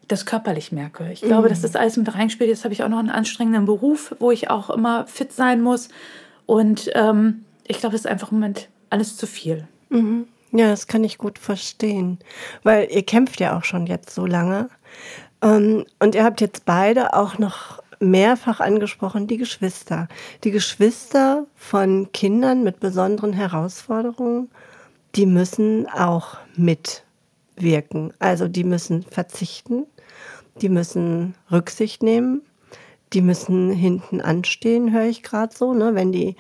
[0.09, 1.11] das körperlich merke.
[1.13, 1.51] Ich glaube, mhm.
[1.51, 2.49] dass das alles mit reinspielt.
[2.49, 5.89] Jetzt habe ich auch noch einen anstrengenden Beruf, wo ich auch immer fit sein muss.
[6.47, 9.67] Und ähm, ich glaube, es ist einfach im Moment alles zu viel.
[9.89, 10.27] Mhm.
[10.53, 12.19] Ja, das kann ich gut verstehen.
[12.63, 14.69] Weil ihr kämpft ja auch schon jetzt so lange.
[15.43, 20.09] Ähm, und ihr habt jetzt beide auch noch mehrfach angesprochen, die Geschwister.
[20.45, 24.51] Die Geschwister von Kindern mit besonderen Herausforderungen,
[25.15, 27.06] die müssen auch mit
[27.57, 28.13] wirken.
[28.19, 29.87] Also die müssen verzichten,
[30.61, 32.43] die müssen Rücksicht nehmen,
[33.13, 35.95] die müssen hinten anstehen, höre ich gerade so, ne?
[35.95, 36.37] wenn die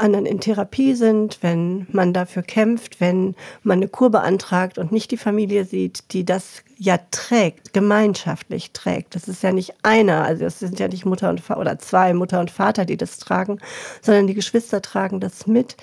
[0.00, 5.10] anderen in Therapie sind, wenn man dafür kämpft, wenn man eine Kur beantragt und nicht
[5.10, 9.14] die Familie sieht, die das ja trägt, gemeinschaftlich trägt.
[9.14, 12.14] Das ist ja nicht einer, also es sind ja nicht Mutter und Vater oder zwei
[12.14, 13.58] Mutter und Vater, die das tragen,
[14.00, 15.76] sondern die Geschwister tragen das mit.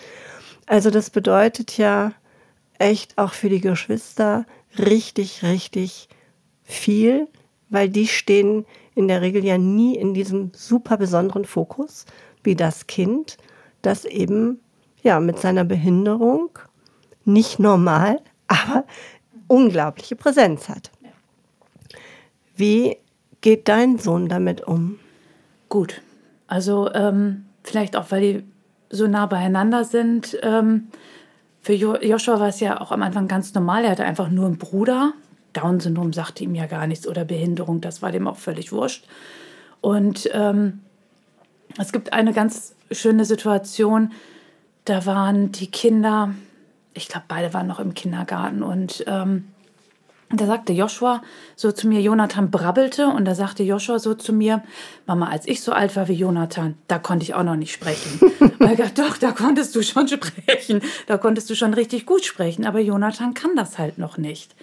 [0.65, 2.11] Also das bedeutet ja
[2.79, 4.45] echt auch für die Geschwister
[4.79, 6.07] richtig, richtig
[6.63, 7.27] viel,
[7.69, 12.05] weil die stehen in der Regel ja nie in diesem super besonderen Fokus
[12.43, 13.37] wie das Kind,
[13.81, 14.59] das eben
[15.03, 16.49] ja mit seiner Behinderung
[17.25, 18.85] nicht normal, aber
[19.47, 20.91] unglaubliche Präsenz hat.
[22.55, 22.97] Wie
[23.41, 24.99] geht dein Sohn damit um?
[25.69, 26.01] Gut,
[26.47, 28.43] also ähm, vielleicht auch, weil die
[28.89, 30.37] so nah beieinander sind.
[30.41, 30.87] Ähm,
[31.67, 33.83] für Joshua war es ja auch am Anfang ganz normal.
[33.83, 35.11] Er hatte einfach nur einen Bruder.
[35.51, 39.05] Down-Syndrom sagte ihm ja gar nichts oder Behinderung, das war dem auch völlig wurscht.
[39.81, 40.79] Und ähm,
[41.77, 44.13] es gibt eine ganz schöne Situation,
[44.85, 46.33] da waren die Kinder,
[46.93, 49.49] ich glaube, beide waren noch im Kindergarten und ähm,
[50.29, 51.21] da sagte Joshua
[51.55, 54.61] so zu mir, Jonathan brabbelte und da sagte Joshua so zu mir,
[55.05, 58.19] Mama, als ich so alt war wie Jonathan, da konnte ich auch noch nicht sprechen.
[58.39, 62.25] und ich dachte, doch, da konntest du schon sprechen, da konntest du schon richtig gut
[62.25, 64.53] sprechen, aber Jonathan kann das halt noch nicht.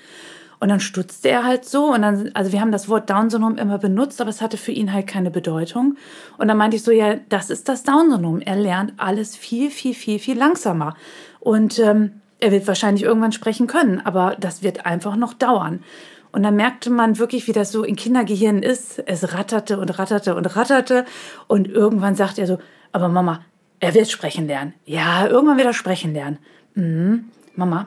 [0.61, 3.79] Und dann stutzte er halt so und dann, also wir haben das Wort Down-Syndrom immer
[3.79, 5.97] benutzt, aber es hatte für ihn halt keine Bedeutung.
[6.39, 8.41] Und dann meinte ich so, ja, das ist das Down-Syndrom.
[8.41, 10.97] Er lernt alles viel, viel, viel, viel langsamer.
[11.41, 15.83] Und ähm, er wird wahrscheinlich irgendwann sprechen können, aber das wird einfach noch dauern.
[16.31, 18.99] Und dann merkte man wirklich, wie das so in Kindergehirn ist.
[19.07, 21.05] Es ratterte und ratterte und ratterte.
[21.47, 22.59] Und irgendwann sagt er so,
[22.93, 23.41] aber Mama,
[23.81, 24.75] er wird sprechen lernen.
[24.85, 26.39] Ja, irgendwann wird er sprechen lernen.
[26.75, 27.27] Mhm.
[27.55, 27.87] Mama,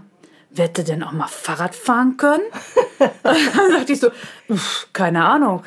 [0.50, 2.44] wird er denn auch mal Fahrrad fahren können?
[3.24, 4.10] dann sagte ich so,
[4.94, 5.64] keine Ahnung.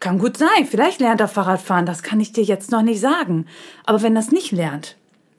[0.00, 0.66] Kann gut sein.
[0.68, 1.86] Vielleicht lernt er Fahrrad fahren.
[1.86, 3.46] Das kann ich dir jetzt noch nicht sagen.
[3.84, 4.96] Aber wenn das nicht lernt,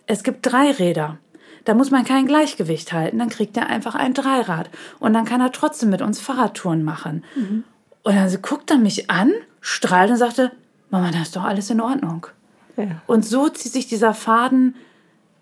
[0.07, 1.17] es gibt drei Räder.
[1.65, 4.69] Da muss man kein Gleichgewicht halten, dann kriegt er einfach ein Dreirad.
[4.99, 7.23] Und dann kann er trotzdem mit uns Fahrradtouren machen.
[7.35, 7.63] Mhm.
[8.03, 10.51] Und dann guckt er mich an, strahlt und sagte,
[10.91, 12.27] Mama, das ist doch alles in Ordnung.
[12.77, 13.01] Ja.
[13.07, 14.75] Und so zieht sich dieser Faden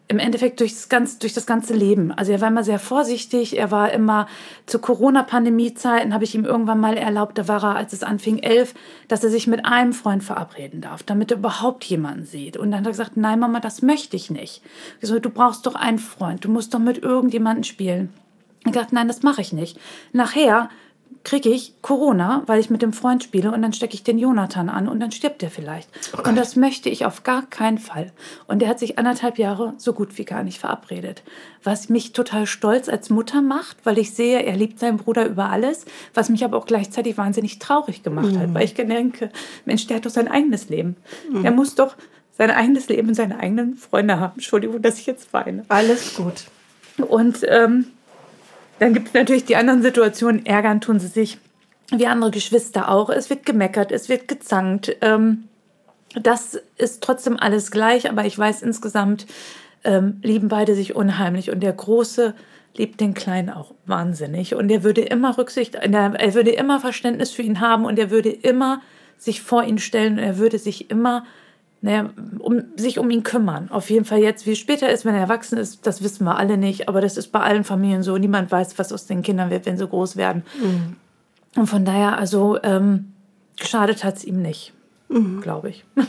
[0.10, 2.12] im Endeffekt durch das, ganze, durch das ganze Leben.
[2.12, 4.28] Also er war immer sehr vorsichtig, er war immer
[4.66, 8.74] zu Corona-Pandemie-Zeiten, habe ich ihm irgendwann mal erlaubt, da war er, als es anfing, elf,
[9.08, 12.58] dass er sich mit einem Freund verabreden darf, damit er überhaupt jemanden sieht.
[12.58, 14.62] Und dann hat er gesagt, nein Mama, das möchte ich nicht.
[15.00, 18.14] Ich so, du brauchst doch einen Freund, du musst doch mit irgendjemandem spielen.
[18.66, 19.80] Ich gesagt, nein, das mache ich nicht.
[20.12, 20.70] Nachher
[21.24, 24.70] kriege ich Corona, weil ich mit dem Freund spiele und dann stecke ich den Jonathan
[24.70, 25.90] an und dann stirbt der vielleicht.
[26.18, 28.12] Oh und das möchte ich auf gar keinen Fall.
[28.48, 31.24] Und der hat sich anderthalb Jahre so gut wie gar nicht verabredet.
[31.64, 35.50] Was mich total stolz als Mutter macht, weil ich sehe, er liebt seinen Bruder über
[35.50, 38.40] alles, was mich aber auch gleichzeitig wahnsinnig traurig gemacht mhm.
[38.40, 39.32] hat, weil ich denke,
[39.66, 40.96] Mensch, der hat doch sein eigenes Leben.
[41.32, 41.46] Mhm.
[41.46, 41.96] Er muss doch
[42.38, 44.34] sein eigenes Leben und seine eigenen Freunde haben.
[44.36, 45.64] Entschuldigung, dass ich jetzt weine.
[45.70, 46.46] Alles gut.
[46.98, 47.86] Und ähm,
[48.80, 50.46] dann gibt es natürlich die anderen Situationen.
[50.46, 51.38] Ärgern tun sie sich
[51.92, 53.10] wie andere Geschwister auch.
[53.10, 54.96] Es wird gemeckert, es wird gezankt.
[55.02, 55.46] Ähm,
[56.16, 59.26] das ist trotzdem alles gleich, aber ich weiß insgesamt
[59.84, 62.36] ähm, lieben beide sich unheimlich und der Große
[62.76, 67.44] liebt den Kleinen auch wahnsinnig und er würde immer Rücksicht, er würde immer Verständnis für
[67.44, 68.82] ihn haben und er würde immer
[69.18, 71.26] sich vor ihn stellen und er würde sich immer
[71.84, 73.70] naja, um, sich um ihn kümmern.
[73.70, 76.58] Auf jeden Fall jetzt, wie später ist, wenn er erwachsen ist, das wissen wir alle
[76.58, 78.18] nicht, aber das ist bei allen Familien so.
[78.18, 80.44] Niemand weiß, was aus den Kindern wird, wenn sie groß werden.
[80.62, 80.96] Mhm.
[81.58, 83.12] Und von daher, also ähm,
[83.58, 84.72] geschadet hat es ihm nicht,
[85.10, 85.42] mhm.
[85.42, 85.86] glaube ich.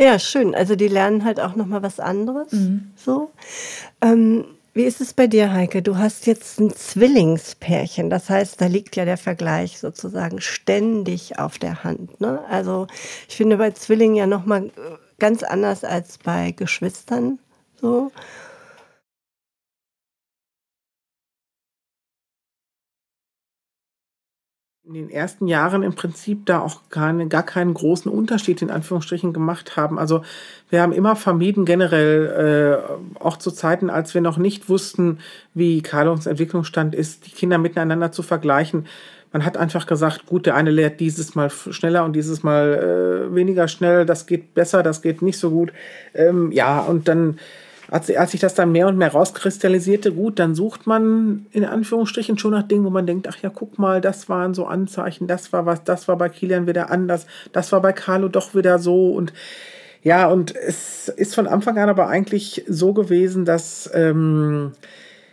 [0.00, 0.54] Ja, schön.
[0.54, 2.52] Also die lernen halt auch noch mal was anderes.
[2.52, 2.92] Mhm.
[2.94, 3.32] So.
[4.00, 5.82] Ähm, wie ist es bei dir, Heike?
[5.82, 8.08] Du hast jetzt ein Zwillingspärchen.
[8.08, 12.20] Das heißt, da liegt ja der Vergleich sozusagen ständig auf der Hand.
[12.20, 12.38] Ne?
[12.48, 12.86] Also
[13.28, 14.70] ich finde bei Zwillingen ja noch mal
[15.18, 17.38] ganz anders als bei Geschwistern.
[17.80, 18.10] So.
[24.88, 29.34] in den ersten Jahren im Prinzip da auch keine, gar keinen großen Unterschied in Anführungsstrichen
[29.34, 29.98] gemacht haben.
[29.98, 30.22] Also
[30.70, 35.18] wir haben immer vermieden, generell äh, auch zu Zeiten, als wir noch nicht wussten,
[35.52, 38.86] wie Carlos Entwicklungsstand ist, die Kinder miteinander zu vergleichen.
[39.32, 43.34] Man hat einfach gesagt, gut, der eine lehrt dieses Mal schneller und dieses Mal äh,
[43.34, 45.72] weniger schnell, das geht besser, das geht nicht so gut.
[46.14, 47.38] Ähm, ja, und dann
[47.90, 52.38] als, als sich das dann mehr und mehr rauskristallisierte, gut, dann sucht man in Anführungsstrichen
[52.38, 55.52] schon nach Dingen, wo man denkt, ach ja, guck mal, das waren so Anzeichen, das
[55.52, 59.12] war was, das war bei Kilian wieder anders, das war bei Carlo doch wieder so
[59.12, 59.32] und
[60.02, 64.72] ja, und es ist von Anfang an aber eigentlich so gewesen, dass ähm,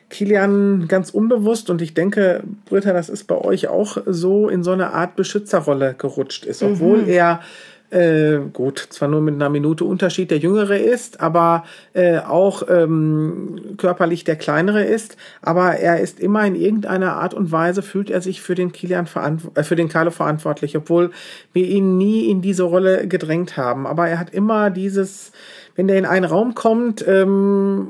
[0.10, 4.72] Kilian ganz unbewusst und ich denke, Britta, das ist bei euch auch so in so
[4.72, 7.10] eine Art Beschützerrolle gerutscht ist, obwohl mhm.
[7.10, 7.42] er
[7.92, 11.64] äh, gut, zwar nur mit einer Minute Unterschied der Jüngere ist, aber
[11.94, 15.18] äh, auch ähm, körperlich der Kleinere ist.
[15.42, 19.08] Aber er ist immer in irgendeiner Art und Weise, fühlt er sich für den Kilian
[19.54, 21.12] äh, für den Carlo verantwortlich, obwohl
[21.54, 23.86] wir ihn nie in diese Rolle gedrängt haben.
[23.86, 25.32] Aber er hat immer dieses
[25.76, 27.90] wenn der in einen Raum kommt ähm,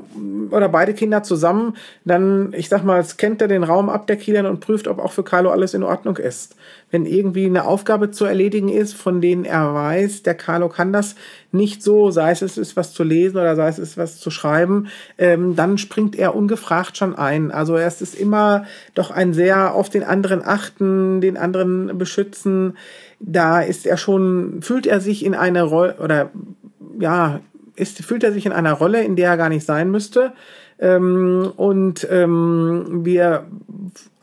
[0.50, 4.46] oder beide Kinder zusammen, dann, ich sag mal, scannt er den Raum ab, der Kilian,
[4.46, 6.56] und prüft, ob auch für Carlo alles in Ordnung ist.
[6.90, 11.14] Wenn irgendwie eine Aufgabe zu erledigen ist, von denen er weiß, der Carlo kann das
[11.52, 14.18] nicht so, sei es es ist was zu lesen oder sei es es ist was
[14.18, 17.52] zu schreiben, ähm, dann springt er ungefragt schon ein.
[17.52, 22.76] Also er ist immer doch ein sehr auf den anderen achten, den anderen beschützen.
[23.20, 26.30] Da ist er schon, fühlt er sich in eine Rolle oder
[26.98, 27.40] ja,
[27.76, 30.32] ist, fühlt er sich in einer Rolle, in der er gar nicht sein müsste.
[30.78, 33.46] Ähm, und ähm, wir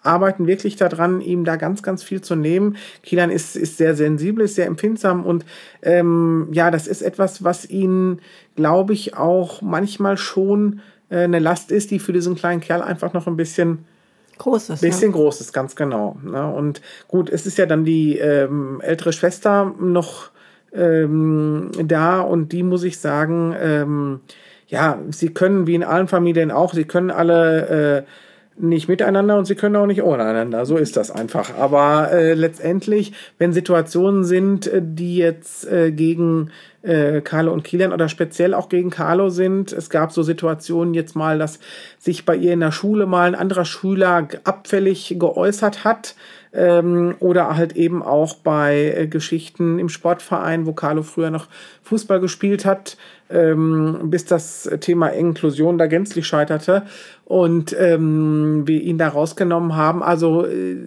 [0.04, 2.76] arbeiten wirklich daran, ihm da ganz, ganz viel zu nehmen.
[3.04, 5.46] Kilian ist, ist sehr sensibel, ist sehr empfindsam und
[5.82, 8.20] ähm, ja, das ist etwas, was ihn,
[8.56, 13.13] glaube ich, auch manchmal schon äh, eine Last ist, die für diesen kleinen Kerl einfach
[13.13, 13.86] noch ein bisschen
[14.38, 14.82] Großes.
[14.82, 15.16] Bisschen ne?
[15.16, 16.18] Großes, ganz genau.
[16.24, 16.52] Ne?
[16.52, 20.32] Und gut, es ist ja dann die ähm, ältere Schwester noch
[20.76, 24.20] ähm, da und die muss ich sagen, ähm,
[24.68, 28.10] ja, sie können wie in allen Familien auch, sie können alle äh,
[28.56, 30.66] nicht miteinander und sie können auch nicht ohne einander.
[30.66, 31.58] So ist das einfach.
[31.58, 36.52] Aber äh, letztendlich, wenn Situationen sind, äh, die jetzt äh, gegen
[36.84, 41.15] äh, Carlo und Kilian oder speziell auch gegen Carlo sind, es gab so Situationen jetzt
[41.15, 41.60] mal, dass
[41.98, 46.15] sich bei ihr in der Schule mal ein anderer Schüler abfällig geäußert hat,
[46.54, 51.48] ähm, oder halt eben auch bei äh, Geschichten im Sportverein, wo Carlo früher noch
[51.82, 52.96] Fußball gespielt hat,
[53.30, 56.84] ähm, bis das Thema Inklusion da gänzlich scheiterte
[57.26, 60.04] und ähm, wir ihn da rausgenommen haben.
[60.04, 60.78] Also äh,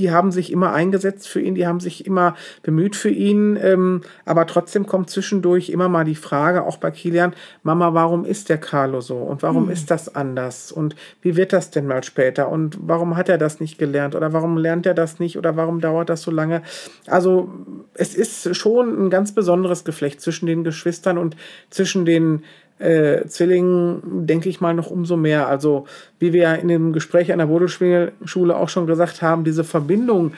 [0.00, 4.00] die haben sich immer eingesetzt für ihn, die haben sich immer bemüht für ihn, ähm,
[4.24, 8.58] aber trotzdem kommt zwischendurch immer mal die Frage, auch bei Kilian, Mama, warum ist der
[8.58, 9.72] Carlo so und warum mhm.
[9.72, 13.60] ist das anders und wie wird das denn mal später und warum hat er das
[13.60, 16.62] nicht gelernt oder warum lernt er das nicht oder warum dauert das so lange?
[17.06, 17.52] Also
[17.92, 21.36] es ist schon ein ganz besonderes Geflecht zwischen den Geschwistern und
[21.68, 22.42] zwischen den
[22.80, 25.48] äh, Zwillingen denke ich mal noch umso mehr.
[25.48, 25.86] Also
[26.18, 30.32] wie wir in dem Gespräch an der Bodelschule auch schon gesagt haben, diese Verbindung,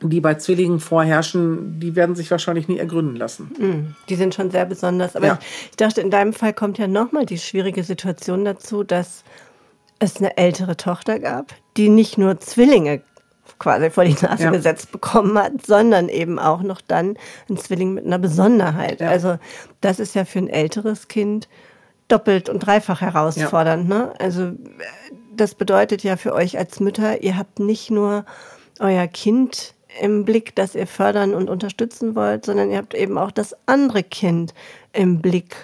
[0.00, 3.50] die bei Zwillingen vorherrschen, die werden sich wahrscheinlich nie ergründen lassen.
[3.58, 5.16] Mm, die sind schon sehr besonders.
[5.16, 5.38] Aber ja.
[5.40, 9.24] ich, ich dachte, in deinem Fall kommt ja nochmal die schwierige Situation dazu, dass
[9.98, 13.02] es eine ältere Tochter gab, die nicht nur Zwillinge
[13.62, 14.50] quasi vor die Nase ja.
[14.50, 17.16] gesetzt bekommen hat, sondern eben auch noch dann
[17.48, 19.00] ein Zwilling mit einer Besonderheit.
[19.00, 19.08] Ja.
[19.08, 19.38] Also
[19.80, 21.48] das ist ja für ein älteres Kind
[22.08, 23.88] doppelt und dreifach herausfordernd.
[23.88, 23.96] Ja.
[23.96, 24.14] Ne?
[24.18, 24.52] Also
[25.34, 28.24] das bedeutet ja für euch als Mütter, ihr habt nicht nur
[28.80, 33.30] euer Kind im Blick, das ihr fördern und unterstützen wollt, sondern ihr habt eben auch
[33.30, 34.54] das andere Kind
[34.92, 35.54] im Blick,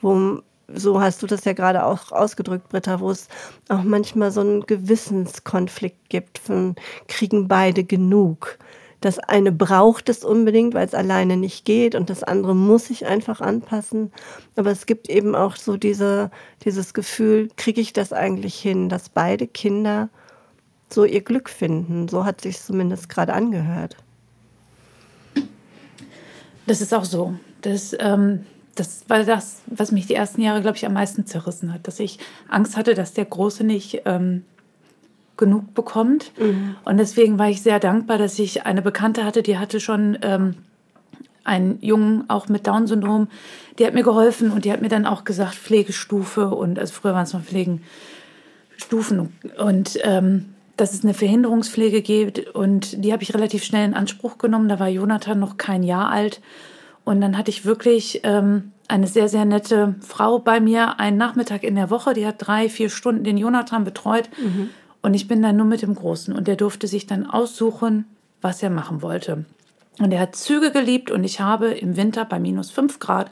[0.00, 3.28] wo so hast du das ja gerade auch ausgedrückt, Britta, wo es
[3.68, 6.76] auch manchmal so einen Gewissenskonflikt gibt von
[7.08, 8.58] kriegen beide genug.
[9.00, 13.04] Das eine braucht es unbedingt, weil es alleine nicht geht und das andere muss sich
[13.04, 14.10] einfach anpassen.
[14.56, 16.30] Aber es gibt eben auch so diese,
[16.64, 20.08] dieses Gefühl, kriege ich das eigentlich hin, dass beide Kinder
[20.88, 22.08] so ihr Glück finden.
[22.08, 23.96] So hat sich zumindest gerade angehört.
[26.66, 27.34] Das ist auch so.
[27.60, 31.72] Das, ähm, das war das, was mich die ersten Jahre, glaube ich, am meisten zerrissen
[31.72, 34.44] hat, dass ich Angst hatte, dass der Große nicht ähm,
[35.36, 36.32] genug bekommt.
[36.38, 36.76] Mhm.
[36.84, 40.54] Und deswegen war ich sehr dankbar, dass ich eine Bekannte hatte, die hatte schon ähm,
[41.44, 43.28] einen Jungen auch mit Down-Syndrom.
[43.78, 47.14] Die hat mir geholfen und die hat mir dann auch gesagt, Pflegestufe und also früher
[47.14, 53.34] waren es mal Pflegenstufen und ähm, dass es eine Verhinderungspflege gibt und die habe ich
[53.34, 54.68] relativ schnell in Anspruch genommen.
[54.68, 56.40] Da war Jonathan noch kein Jahr alt
[57.04, 61.62] und dann hatte ich wirklich ähm, eine sehr, sehr nette Frau bei mir, einen Nachmittag
[61.62, 64.28] in der Woche, die hat drei, vier Stunden den Jonathan betreut.
[64.38, 64.70] Mhm.
[65.02, 66.34] Und ich bin dann nur mit dem Großen.
[66.34, 68.06] Und der durfte sich dann aussuchen,
[68.40, 69.44] was er machen wollte.
[70.00, 73.30] Und er hat Züge geliebt und ich habe im Winter bei minus fünf Grad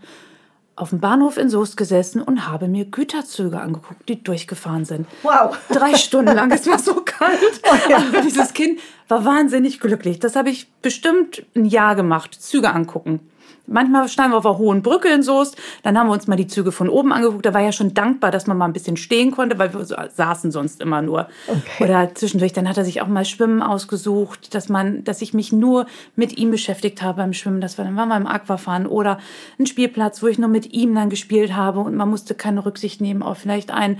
[0.76, 5.06] auf dem Bahnhof in Soest gesessen und habe mir Güterzüge angeguckt, die durchgefahren sind.
[5.22, 5.56] Wow.
[5.70, 6.50] Drei Stunden lang.
[6.50, 7.38] Es war so kalt.
[7.64, 7.98] Oh ja.
[7.98, 10.18] Aber dieses Kind war wahnsinnig glücklich.
[10.18, 12.34] Das habe ich bestimmt ein Jahr gemacht.
[12.40, 13.20] Züge angucken.
[13.66, 16.48] Manchmal standen wir auf einer hohen Brücke in Soest, dann haben wir uns mal die
[16.48, 17.46] Züge von oben angeguckt.
[17.46, 19.94] Da war ja schon dankbar, dass man mal ein bisschen stehen konnte, weil wir so
[20.14, 21.28] saßen sonst immer nur.
[21.46, 21.84] Okay.
[21.84, 25.52] Oder zwischendurch, dann hat er sich auch mal Schwimmen ausgesucht, dass man, dass ich mich
[25.52, 27.60] nur mit ihm beschäftigt habe beim Schwimmen.
[27.60, 29.18] Das war dann waren wir im Aquafahren oder
[29.58, 33.00] ein Spielplatz, wo ich nur mit ihm dann gespielt habe und man musste keine Rücksicht
[33.00, 33.98] nehmen auf vielleicht ein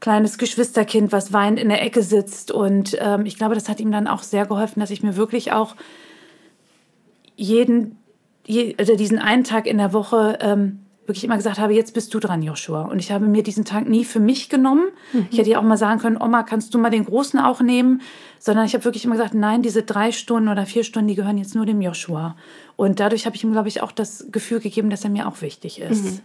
[0.00, 2.50] kleines Geschwisterkind, was weinend in der Ecke sitzt.
[2.52, 5.52] Und ähm, ich glaube, das hat ihm dann auch sehr geholfen, dass ich mir wirklich
[5.52, 5.74] auch
[7.36, 7.96] jeden
[8.48, 12.12] je, also diesen einen Tag in der Woche ähm, wirklich immer gesagt habe, jetzt bist
[12.12, 12.82] du dran, Joshua.
[12.82, 14.88] Und ich habe mir diesen Tag nie für mich genommen.
[15.12, 15.28] Mhm.
[15.30, 18.02] Ich hätte ja auch mal sagen können, Oma, kannst du mal den Großen auch nehmen?
[18.38, 21.38] Sondern ich habe wirklich immer gesagt, nein, diese drei Stunden oder vier Stunden, die gehören
[21.38, 22.36] jetzt nur dem Joshua.
[22.76, 25.40] Und dadurch habe ich ihm, glaube ich, auch das Gefühl gegeben, dass er mir auch
[25.40, 26.04] wichtig ist.
[26.04, 26.20] Mhm.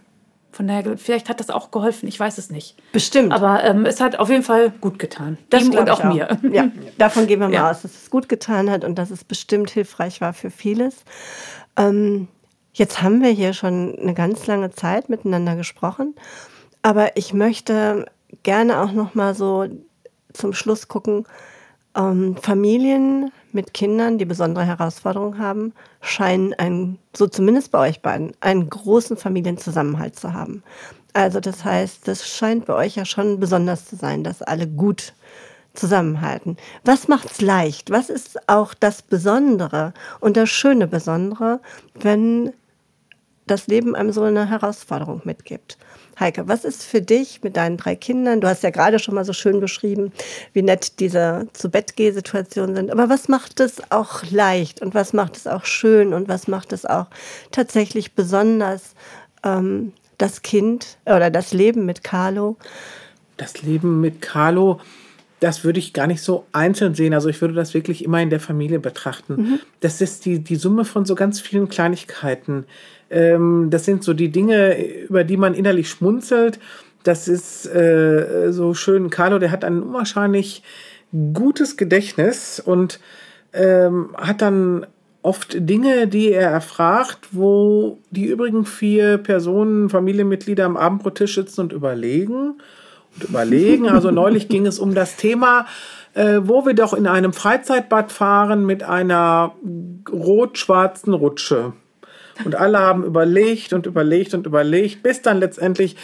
[0.52, 2.76] Von daher, vielleicht hat das auch geholfen, ich weiß es nicht.
[2.92, 3.32] Bestimmt.
[3.32, 5.36] Aber ähm, es hat auf jeden Fall gut getan.
[5.50, 6.38] Das und auch, auch, mir.
[6.52, 7.70] Ja, davon gehen wir mal ja.
[7.70, 11.04] aus, dass es gut getan hat und dass es bestimmt hilfreich war für vieles.
[11.76, 12.28] Ähm,
[12.72, 16.14] jetzt haben wir hier schon eine ganz lange Zeit miteinander gesprochen,
[16.82, 18.06] aber ich möchte
[18.42, 19.66] gerne auch noch mal so
[20.32, 21.24] zum Schluss gucken.
[21.96, 28.32] Ähm, Familien mit Kindern, die besondere Herausforderungen haben, scheinen einen, so zumindest bei euch beiden,
[28.40, 30.64] einen großen Familienzusammenhalt zu haben.
[31.12, 35.14] Also das heißt, das scheint bei euch ja schon besonders zu sein, dass alle gut
[35.74, 36.56] zusammenhalten.
[36.84, 37.90] Was macht's leicht?
[37.90, 41.60] Was ist auch das Besondere und das schöne Besondere,
[41.94, 42.52] wenn
[43.46, 45.76] das Leben einem so eine Herausforderung mitgibt?
[46.18, 48.40] Heike, was ist für dich mit deinen drei Kindern?
[48.40, 50.12] Du hast ja gerade schon mal so schön beschrieben,
[50.52, 52.92] wie nett diese zu Bett Situationen sind.
[52.92, 56.72] Aber was macht es auch leicht und was macht es auch schön und was macht
[56.72, 57.06] es auch
[57.50, 58.94] tatsächlich besonders
[59.42, 62.56] ähm, das Kind oder das Leben mit Carlo?
[63.36, 64.80] Das Leben mit Carlo
[65.40, 67.14] das würde ich gar nicht so einzeln sehen.
[67.14, 69.34] Also ich würde das wirklich immer in der Familie betrachten.
[69.34, 69.60] Mhm.
[69.80, 72.64] Das ist die, die Summe von so ganz vielen Kleinigkeiten.
[73.10, 74.76] Ähm, das sind so die Dinge,
[75.08, 76.58] über die man innerlich schmunzelt.
[77.02, 79.10] Das ist äh, so schön.
[79.10, 80.62] Carlo, der hat ein unwahrscheinlich
[81.32, 82.98] gutes Gedächtnis und
[83.52, 84.86] ähm, hat dann
[85.22, 91.72] oft Dinge, die er erfragt, wo die übrigen vier Personen, Familienmitglieder am Abendbrottisch sitzen und
[91.72, 92.54] überlegen
[93.22, 93.88] überlegen.
[93.88, 95.66] Also neulich ging es um das Thema,
[96.14, 99.54] äh, wo wir doch in einem Freizeitbad fahren mit einer
[100.10, 101.74] rot-schwarzen Rutsche.
[102.44, 105.96] Und alle haben überlegt und überlegt und überlegt, bis dann letztendlich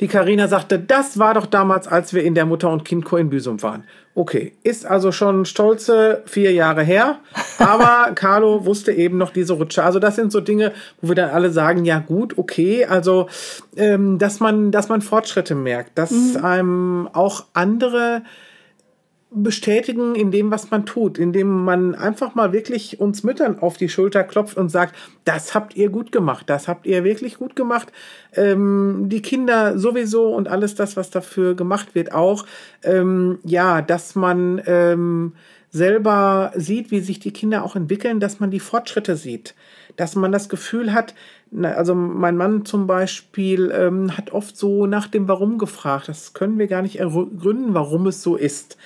[0.00, 3.30] die Karina sagte, das war doch damals, als wir in der Mutter- und Kindko in
[3.30, 3.84] Büsum waren.
[4.14, 7.18] Okay, ist also schon stolze vier Jahre her,
[7.58, 9.82] aber Carlo wusste eben noch diese Rutsche.
[9.82, 13.28] Also das sind so Dinge, wo wir dann alle sagen, ja gut, okay, also
[13.76, 16.44] ähm, dass man, dass man Fortschritte merkt, dass mhm.
[16.44, 18.22] einem auch andere
[19.30, 23.90] bestätigen in dem, was man tut, indem man einfach mal wirklich uns Müttern auf die
[23.90, 27.92] Schulter klopft und sagt, das habt ihr gut gemacht, das habt ihr wirklich gut gemacht.
[28.34, 32.46] Ähm, die Kinder sowieso und alles das, was dafür gemacht wird, auch.
[32.82, 35.34] Ähm, ja, dass man ähm,
[35.70, 39.54] selber sieht, wie sich die Kinder auch entwickeln, dass man die Fortschritte sieht,
[39.96, 41.14] dass man das Gefühl hat,
[41.62, 46.08] also mein Mann zum Beispiel ähm, hat oft so nach dem Warum gefragt.
[46.08, 48.76] Das können wir gar nicht ergründen, warum es so ist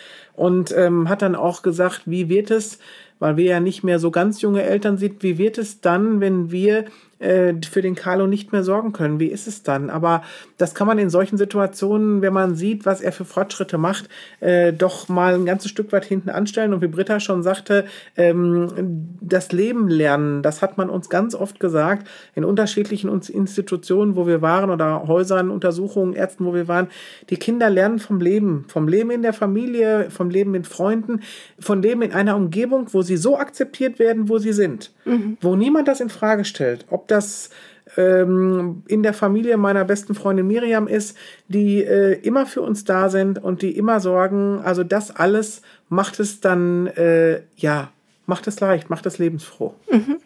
[0.42, 2.80] und ähm, hat dann auch gesagt, wie wird es,
[3.20, 6.50] weil wir ja nicht mehr so ganz junge Eltern sind, wie wird es dann, wenn
[6.50, 6.86] wir
[7.22, 9.20] äh, für den Carlo nicht mehr sorgen können.
[9.20, 9.90] Wie ist es dann?
[9.90, 10.22] Aber
[10.58, 14.08] das kann man in solchen Situationen, wenn man sieht, was er für Fortschritte macht,
[14.40, 16.74] äh, doch mal ein ganzes Stück weit hinten anstellen.
[16.74, 21.60] Und wie Britta schon sagte, ähm, das Leben lernen, das hat man uns ganz oft
[21.60, 26.88] gesagt, in unterschiedlichen Institutionen, wo wir waren oder Häusern, Untersuchungen, Ärzten, wo wir waren.
[27.30, 31.20] Die Kinder lernen vom Leben, vom Leben in der Familie, vom Leben mit Freunden,
[31.58, 35.36] von Leben in einer Umgebung, wo sie so akzeptiert werden, wo sie sind, mhm.
[35.40, 36.86] wo niemand das in Frage stellt.
[36.90, 37.50] Ob das
[37.96, 41.16] ähm, in der Familie meiner besten Freundin Miriam ist,
[41.48, 44.60] die äh, immer für uns da sind und die immer sorgen.
[44.64, 47.90] Also das alles macht es dann, äh, ja,
[48.26, 49.74] macht es leicht, macht es lebensfroh.
[49.90, 50.18] Mhm.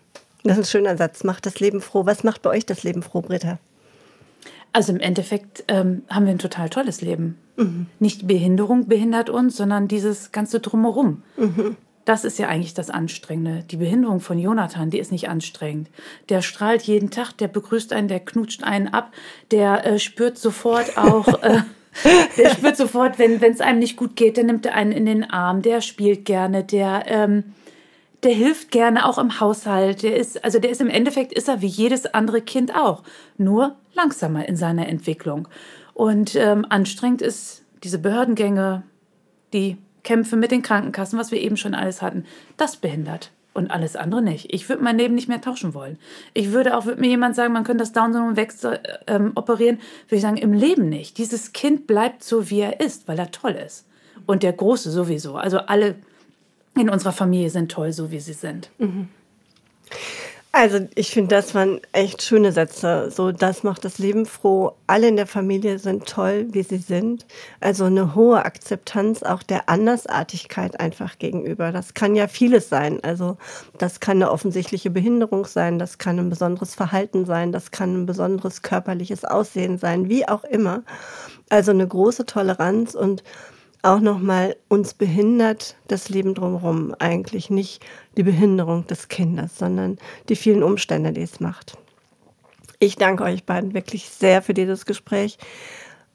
[0.45, 2.07] Das ist ein schöner Satz, macht das Leben froh.
[2.07, 3.59] Was macht bei euch das Leben froh, Britta?
[4.73, 7.39] Also im Endeffekt ähm, haben wir ein total tolles Leben.
[7.57, 7.87] Mhm.
[7.99, 11.23] Nicht die Behinderung behindert uns, sondern dieses ganze Drumherum.
[11.37, 11.77] Mhm.
[12.07, 13.65] Das ist ja eigentlich das Anstrengende.
[13.69, 15.91] Die Behinderung von Jonathan, die ist nicht anstrengend.
[16.29, 19.13] Der strahlt jeden Tag, der begrüßt einen, der knutscht einen ab,
[19.51, 21.43] der äh, spürt sofort auch.
[21.43, 21.63] Äh,
[22.37, 25.63] der spürt sofort, wenn es einem nicht gut geht, der nimmt einen in den Arm,
[25.63, 27.43] der spielt gerne, der, ähm,
[28.23, 30.05] der hilft gerne auch im Haushalt.
[30.05, 33.03] Der ist, also der ist im Endeffekt ist er wie jedes andere Kind auch,
[33.37, 35.49] nur langsamer in seiner Entwicklung.
[35.93, 38.85] Und ähm, anstrengend ist diese Behördengänge,
[39.53, 39.77] die
[40.07, 42.25] Kämpfe mit den Krankenkassen, was wir eben schon alles hatten,
[42.57, 43.33] das behindert.
[43.53, 44.53] Und alles andere nicht.
[44.53, 45.99] Ich würde mein Leben nicht mehr tauschen wollen.
[46.35, 48.53] Ich würde auch, würde mir jemand sagen, man könnte das Down-Syndrom weg
[49.07, 49.79] ähm, operieren,
[50.09, 51.17] würde ich sagen, im Leben nicht.
[51.17, 53.87] Dieses Kind bleibt so, wie er ist, weil er toll ist.
[54.27, 55.37] Und der Große sowieso.
[55.37, 55.95] Also alle
[56.77, 58.69] in unserer Familie sind toll, so wie sie sind.
[58.77, 59.09] Mhm.
[60.59, 63.11] Also ich finde, das waren echt schöne Sätze.
[63.11, 64.73] So, das macht das Leben froh.
[64.87, 67.27] Alle in der Familie sind toll, wie sie sind.
[67.61, 71.73] Also eine hohe Akzeptanz auch der Andersartigkeit einfach gegenüber.
[71.73, 73.05] Das kann ja vieles sein.
[73.05, 73.37] Also
[73.77, 78.07] das kann eine offensichtliche Behinderung sein, das kann ein besonderes Verhalten sein, das kann ein
[78.07, 80.85] besonderes körperliches Aussehen sein, wie auch immer.
[81.51, 83.23] Also eine große Toleranz und
[83.83, 87.85] auch nochmal uns behindert das Leben drumherum eigentlich nicht
[88.17, 89.99] die Behinderung des Kindes, sondern
[90.29, 91.77] die vielen Umstände, die es macht.
[92.79, 95.39] Ich danke euch beiden wirklich sehr für dieses Gespräch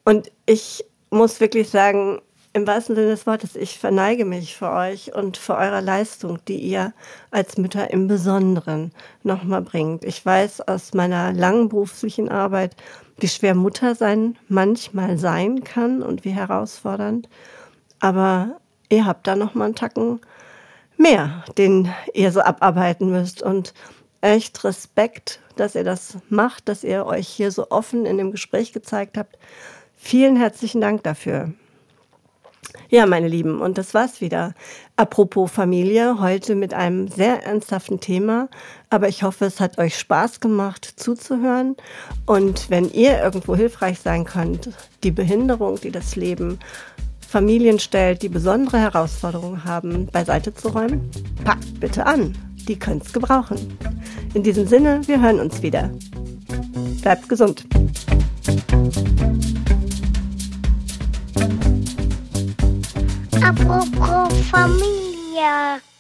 [0.05, 2.22] und ich muss wirklich sagen,
[2.53, 6.57] im wahrsten Sinne des Wortes, ich verneige mich für euch und für eure Leistung, die
[6.57, 6.93] ihr
[7.31, 8.91] als Mütter im Besonderen
[9.23, 10.03] nochmal bringt.
[10.03, 12.75] Ich weiß aus meiner langen beruflichen Arbeit,
[13.17, 17.29] wie schwer Mutter sein manchmal sein kann und wie herausfordernd.
[17.99, 20.19] Aber ihr habt da noch mal einen Tacken
[20.97, 23.41] mehr, den ihr so abarbeiten müsst.
[23.41, 23.73] Und
[24.19, 28.73] echt Respekt, dass ihr das macht, dass ihr euch hier so offen in dem Gespräch
[28.73, 29.37] gezeigt habt.
[29.95, 31.53] Vielen herzlichen Dank dafür.
[32.89, 34.53] Ja, meine Lieben, und das war's wieder.
[34.95, 38.49] Apropos Familie, heute mit einem sehr ernsthaften Thema,
[38.89, 41.76] aber ich hoffe, es hat euch Spaß gemacht zuzuhören.
[42.26, 44.70] Und wenn ihr irgendwo hilfreich sein könnt,
[45.03, 46.59] die Behinderung, die das Leben
[47.32, 51.09] Familien stellt, die besondere Herausforderungen haben, beiseite zu räumen,
[51.45, 52.38] packt bitte an.
[52.68, 53.78] Die könnt's gebrauchen.
[54.34, 55.89] In diesem Sinne, wir hören uns wieder.
[57.01, 57.66] Bleibt gesund.
[63.43, 65.90] Apropos Familie.